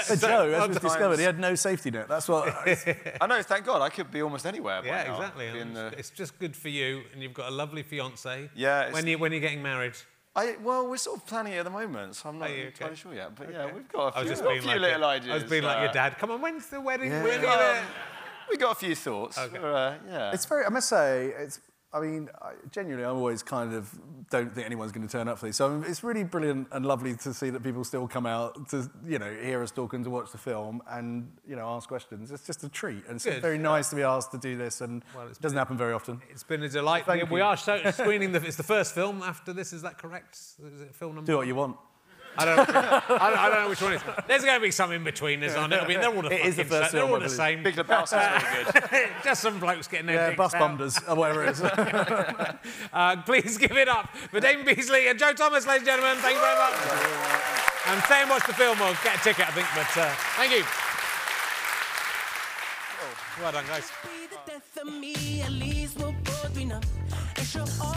[0.07, 2.07] But Joe, as we've discovered, he had no safety net.
[2.07, 2.47] That's what.
[3.21, 3.81] I know, thank God.
[3.81, 4.81] I could be almost anywhere.
[4.85, 5.15] Yeah, now.
[5.15, 5.51] exactly.
[5.51, 8.49] Be in the- it's- It's just good for you, and you've got a lovely fiance.
[8.55, 9.95] Yeah, it's- When, you, when you're getting married?
[10.38, 12.93] I, well, we're sort of planning it at the moment, so I'm not Are entirely
[12.93, 13.01] okay?
[13.01, 13.35] sure yet.
[13.35, 14.81] But yeah, we've got a I was few, just we've got being a few like
[14.81, 15.30] little your, ideas.
[15.31, 16.17] I was being like your uh, dad.
[16.17, 17.11] Come on, when's the wedding?
[17.11, 17.23] Yeah.
[17.23, 17.85] When are Um,
[18.49, 19.38] we got a few thoughts.
[19.38, 19.57] Okay.
[19.57, 20.31] Uh, yeah.
[20.34, 20.65] It's very.
[20.65, 21.59] I must say, it's.
[21.93, 23.89] I mean, I, genuinely, I always kind of
[24.31, 25.57] don't think anyone's going to turn up for these.
[25.57, 29.19] So it's really brilliant and lovely to see that people still come out to, you
[29.19, 32.31] know, hear us talking, to watch the film and, you know, ask questions.
[32.31, 33.05] It's just a treat.
[33.07, 33.41] And it's Good.
[33.43, 36.21] very nice to be asked to do this, and Well, it doesn't happen very often.
[36.31, 37.05] It's been a delight.
[37.05, 37.45] Thank we you.
[37.45, 38.43] are so, screening the.
[38.43, 39.71] It's the first film after this.
[39.71, 40.35] Is that correct?
[40.35, 41.31] Is it film number?
[41.31, 41.77] Do what you want.
[42.38, 44.01] I don't, know, I, don't, I don't know which one it is.
[44.27, 45.81] There's going to be some in between, betweeners on it.
[45.81, 46.99] I mean, they're all the It is the fucking first same.
[46.99, 47.38] They're film, all I the believe.
[47.38, 47.64] same.
[47.64, 49.10] Big Lebowski's very good.
[49.23, 50.60] Just some blokes getting their Yeah, dicks bus out.
[50.60, 51.61] bunders, or whatever it is.
[52.93, 56.18] Uh, please give it up for Dame Beesley and Joe Thomas, ladies and gentlemen.
[56.18, 56.73] Thank you very much.
[57.88, 59.68] And stay and watch the film or get a ticket, I think.
[59.76, 60.64] But uh, thank you.
[63.41, 63.91] Well done, guys.